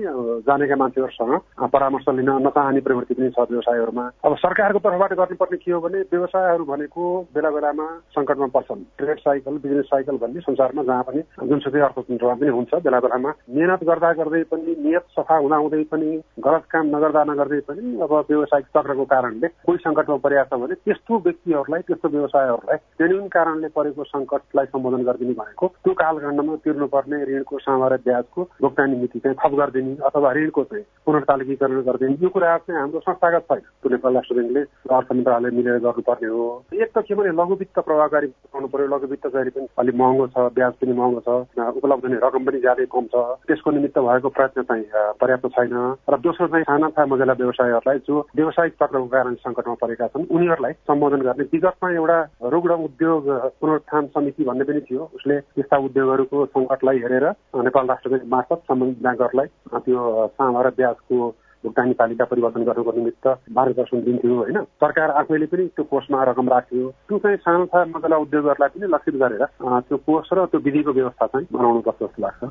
जानेका 0.47 0.75
मान्छेहरूसँग 0.75 1.33
परामर्श 1.73 2.05
लिन 2.19 2.29
नचाहने 2.47 2.81
प्रवृत्ति 2.83 3.13
पनि 3.13 3.29
छ 3.29 3.39
व्यवसायहरूमा। 3.49 4.05
अब 4.25 4.35
सरकारको 4.43 4.79
तर्फबाट 4.83 5.13
गर्नुपर्ने 5.13 5.57
के 5.63 5.71
हो 5.71 5.79
भने 5.79 5.99
व्यवसायहरू 6.11 6.63
भनेको 6.65 7.03
बेला 7.33 7.49
बेलामा 7.55 7.87
सङ्कटमा 8.15 8.47
पर्छन्। 8.55 8.83
ट्रेड 8.97 9.19
साइकल 9.19 9.57
बिजनेस 9.63 9.85
साइकल 9.85 10.17
भन्ने 10.23 10.39
संसारमा 10.41 10.83
जहाँ 10.83 11.03
पनि 11.07 11.21
जुनसुकै 11.49 11.81
अर्थतन्त्रमा 11.87 12.35
पनि 12.35 12.49
हुन्छ 12.49 12.71
बेला 12.83 12.99
बेलामा। 12.99 13.31
मेहनत 13.49 13.83
गर्दा 13.83 14.11
गर्दै 14.19 14.43
पनि 14.51 14.75
नियत 14.83 15.05
सफा 15.17 15.35
हुँदाहुँदै 15.37 15.83
पनि 15.93 16.09
गलत 16.37 16.63
काम 16.71 16.87
नगर्दा 16.95 17.23
नगर्दै 17.29 17.59
पनि 17.69 17.81
अब 18.01 18.13
व्यावसायिक 18.29 18.65
चक्रको 18.75 19.03
कारणले 19.13 19.47
कोही 19.65 19.77
सङ्कटमा 19.85 20.15
परेको 20.23 20.45
छ 20.49 20.59
भने 20.61 20.75
त्यस्तो 20.81 21.17
व्यक्तिहरूलाई 21.25 21.81
त्यस्तो 21.87 22.09
व्यवसायहरूलाई 22.15 22.77
जेन्युन 23.01 23.27
कारणले 23.35 23.67
परेको 23.75 24.03
सङ्कटलाई 24.11 24.65
सम्बोधन 24.73 25.03
गरिदिने 25.09 25.33
भनेको 25.41 25.67
त्यो 25.83 25.93
कालखण्डमा 26.01 26.55
तिर्नुपर्ने 26.65 27.17
ऋणको 27.29 27.59
सामान्य 27.65 27.97
ब्याजको 28.07 28.41
भुक्तानी 28.65 28.95
मिति 29.01 29.19
चाहिँ 29.19 29.37
थप 29.43 29.53
गरिदिने 29.61 29.93
अथवा 30.09 30.31
ऋणको 30.39 30.63
चाहिँ 30.73 30.85
पुनर्तालिकीकरण 31.05 31.81
गरिदिने 31.89 32.17
यो 32.23 32.29
कुराहरू 32.33 32.65
चाहिँ 32.67 32.79
हाम्रो 32.81 32.99
संस्थागत 33.07 33.45
छैन। 33.51 33.61
त्यो 33.61 33.89
नेपाल 33.93 34.13
राष्ट्र 34.17 34.35
ब्याङ्कले 34.35 34.61
अर्थ 34.97 35.11
मन्त्रालय 35.13 35.51
मिलेर 35.59 35.77
गर्नुपर्ने 35.85 36.27
हो। 36.33 36.47
एक 36.73 36.89
त 36.97 37.05
के 37.07 37.15
भने 37.15 37.31
लघु 37.37 37.55
वित्त 37.61 37.79
प्रभावकारी 37.79 38.27
बनाउनु 38.27 38.67
पर्यो। 38.73 38.87
लघु 38.95 39.07
वित्त 39.13 39.27
जहिले 39.27 39.53
पनि 39.53 39.67
अलिक 39.79 39.95
महँगो 40.01 40.27
छ 40.33 40.49
ब्याज 40.57 40.73
पनि 40.81 40.93
महँगो 40.97 41.21
छ 41.27 41.29
उपलब्ध 41.77 42.05
हुने 42.05 42.17
रकम 42.25 42.43
पनि 42.49 42.59
ज्यादै 42.65 42.85
कम 42.89 43.05
छ। 43.13 43.15
त्यसको 43.47 43.71
निमित्त 43.77 43.97
भएको 44.09 44.29
प्रयत्न 44.33 44.61
चाहिँ 44.73 44.85
पर्याप्त 45.21 45.47
छैन। 45.55 45.77
र 46.09 46.22
दोस्रो 46.23 46.47
चाहिँ 46.47 46.63
साना 46.63 46.87
तथा 46.89 47.05
मजेला 47.05 47.33
व्यवसायहरूलाई 47.39 47.97
जो 48.07 48.19
व्यावसायिक 48.35 48.73
चक्रको 48.73 49.05
कारण 49.13 49.33
सङ्कटमा 49.43 49.75
परेका 49.81 50.07
छन् 50.07 50.29
उनीहरूलाई 50.31 50.73
सम्बोधन 50.87 51.21
गर्ने 51.27 51.43
विगतमा 51.53 51.89
एउटा 51.91 52.17
रुग्ण 52.53 52.71
उद्योग 52.87 53.29
पुनरुत्थान 53.59 54.07
समिति 54.15 54.43
भन्ने 54.43 54.63
पनि 54.63 54.81
थियो। 54.87 55.09
उसले 55.15 55.37
यस्ता 55.59 55.77
उद्योगहरूको 55.87 56.45
सङ्कटलाई 56.55 56.97
हेरेर 57.03 57.25
नेपाल 57.67 57.87
राष्ट्र 57.87 58.09
ब्याङ्क 58.09 58.27
मार्फत 58.35 58.59
सम्बन्धित 58.67 59.01
ब्याङ्कहरूलाई 59.03 59.47
त्यो 59.79 60.27
सामा 60.37 60.61
र 60.61 60.69
ब्याजको 60.77 61.17
भुक्तानी 61.63 61.93
तालिका 61.99 62.25
परिवर्तन 62.31 62.63
गर्नुको 62.67 62.91
निमित्त 62.91 63.27
मार्गदर्शन 63.55 64.01
दिन्थ्यो 64.03 64.35
होइन। 64.35 64.57
सरकार 64.83 65.11
आफैले 65.19 65.45
पनि 65.51 65.67
त्यो 65.75 65.83
कोषमा 65.91 66.23
रकम 66.29 66.49
राख्थ्यो 66.49 66.89
त्यो 67.07 67.19
चाहिँ 67.23 67.37
सानो 67.43 67.65
सानो 67.71 67.97
मजाला 67.97 68.17
उद्योगहरूलाई 68.25 68.69
पनि 68.75 68.91
लक्षित 68.95 69.15
गरेर 69.23 69.43
त्यो 69.87 69.97
कोष 70.07 70.33
र 70.33 70.45
त्यो 70.51 70.59
विधिको 70.65 70.91
व्यवस्था 70.99 71.25
चाहिँ 71.27 71.47
बनाउनुपर्छ 71.53 71.99
जस्तो 72.03 72.21
लाग्छ। 72.23 72.43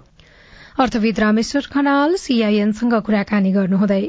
अर्थविद 0.81 1.19
रामेश्वर 1.21 1.67
खनाल 1.73 2.15
सीआईएनसँग 2.17 2.95
कुराकानी 3.07 3.53
गर्नुहुँदै। 3.53 4.03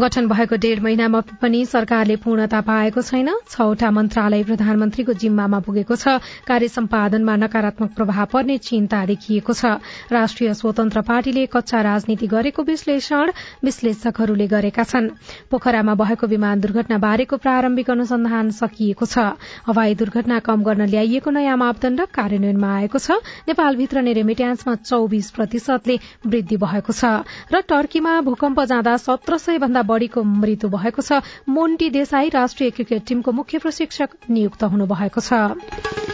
गठन 0.00 0.28
भएको 0.28 0.56
डेढ 0.56 0.78
महिनामा 0.82 1.20
पनि 1.40 1.64
सरकारले 1.66 2.16
पूर्णता 2.16 2.60
पाएको 2.60 3.02
छैन। 3.02 3.28
छवटा 3.50 3.90
मन्त्रालय 3.90 4.42
प्रधानमन्त्रीको 4.44 5.12
जिम्मामा 5.14 5.58
पुगेको 5.60 5.96
छ। 5.96 6.16
कार्य 6.48 6.68
सम्पादनमा 6.70 7.36
नकारात्मक 7.36 7.90
प्रभाव 7.96 8.26
पर्ने 8.32 8.56
चिन्ता 8.58 9.04
देखिएको 9.06 9.52
छ। 9.52 9.64
राष्ट्रिय 10.08 10.54
स्वतन्त्र 10.54 11.00
पार्टीले 11.02 11.46
कच्चा 11.52 11.80
राजनीति 11.82 12.26
गरेको 12.26 12.62
विश्लेषण 12.62 13.32
विश्लेषकहरूले 13.64 14.46
गरेका 14.46 14.84
छन्। 14.84 15.08
पोखरामा 15.50 15.94
भएको 15.94 16.26
विमान 16.26 16.60
दुर्घटना 16.60 16.98
बारेको 16.98 17.36
प्रारम्भिक 17.36 17.90
अनुसन्धान 17.90 18.50
सकिएको 18.56 19.06
छ। 19.06 19.36
हवाई 19.66 19.94
दुर्घटना 19.94 20.38
कम 20.40 20.62
गर्न 20.62 20.86
ल्याइएको 20.86 21.30
नयाँ 21.30 21.56
मापदण्ड 21.56 22.00
कार्यान्वयनमा 22.08 22.70
आएको 22.76 22.98
छ। 22.98 23.20
नेपालभित्र 23.48 24.00
नै 24.00 24.12
रेमिट्यान्समा 24.14 24.74
चौविस 24.80 25.30
प्रतिशतले 25.30 25.98
वृद्धि 26.26 26.56
भएको 26.56 26.92
छ। 26.92 27.04
र 27.52 27.60
टर्कीमा 27.68 28.20
भूकम्प 28.22 28.60
जाँदा 28.64 28.96
सत्र 28.98 29.38
सय 29.38 29.58
भन्दा 29.58 29.82
बढ़ीको 29.90 30.22
मृत्यु 30.22 30.70
भएको 30.70 31.02
छ। 31.02 31.20
मोन्टी 31.50 31.90
देसाई 31.90 32.28
राष्ट्रिय 32.30 32.70
क्रिकेट 32.70 33.06
टीमको 33.06 33.32
मुख्य 33.32 33.58
प्रशिक्षक 33.58 34.30
नियुक्त 34.30 34.62
हुनुभएको 34.70 35.20
छ। 35.20 35.32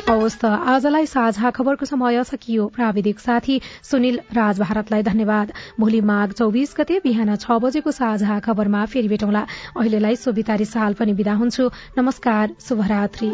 हवस् 0.07 0.39
त 0.39 0.45
आजलाई 0.47 1.07
साझा 1.07 1.51
खबरको 1.51 1.87
समय 1.87 2.23
सकियो। 2.25 2.67
प्राविधिक 2.71 3.19
साथी 3.21 3.61
सुनिल 3.83 4.21
राज 4.33 4.61
भारतलाई 4.61 5.03
धन्यवाद। 5.03 5.53
भोलि 5.81 6.01
माघ 6.01 6.31
चौबिस 6.33 6.75
गते 6.79 7.01
बिहान 7.03 7.35
छ 7.37 7.59
बजेको 7.59 7.91
साझा 7.91 8.39
खबरमा 8.41 8.85
फेरि 8.87 9.09
भेटौँला। 9.09 9.47
अहिलेलाई 9.77 10.17
सोभितारी 10.17 10.65
साल 10.67 10.95
पनि 10.95 11.13
विदा 11.13 11.35
हुन्छु। 11.35 11.71
नमस्कार 11.99 12.55
शुभरात्री। 12.63 13.31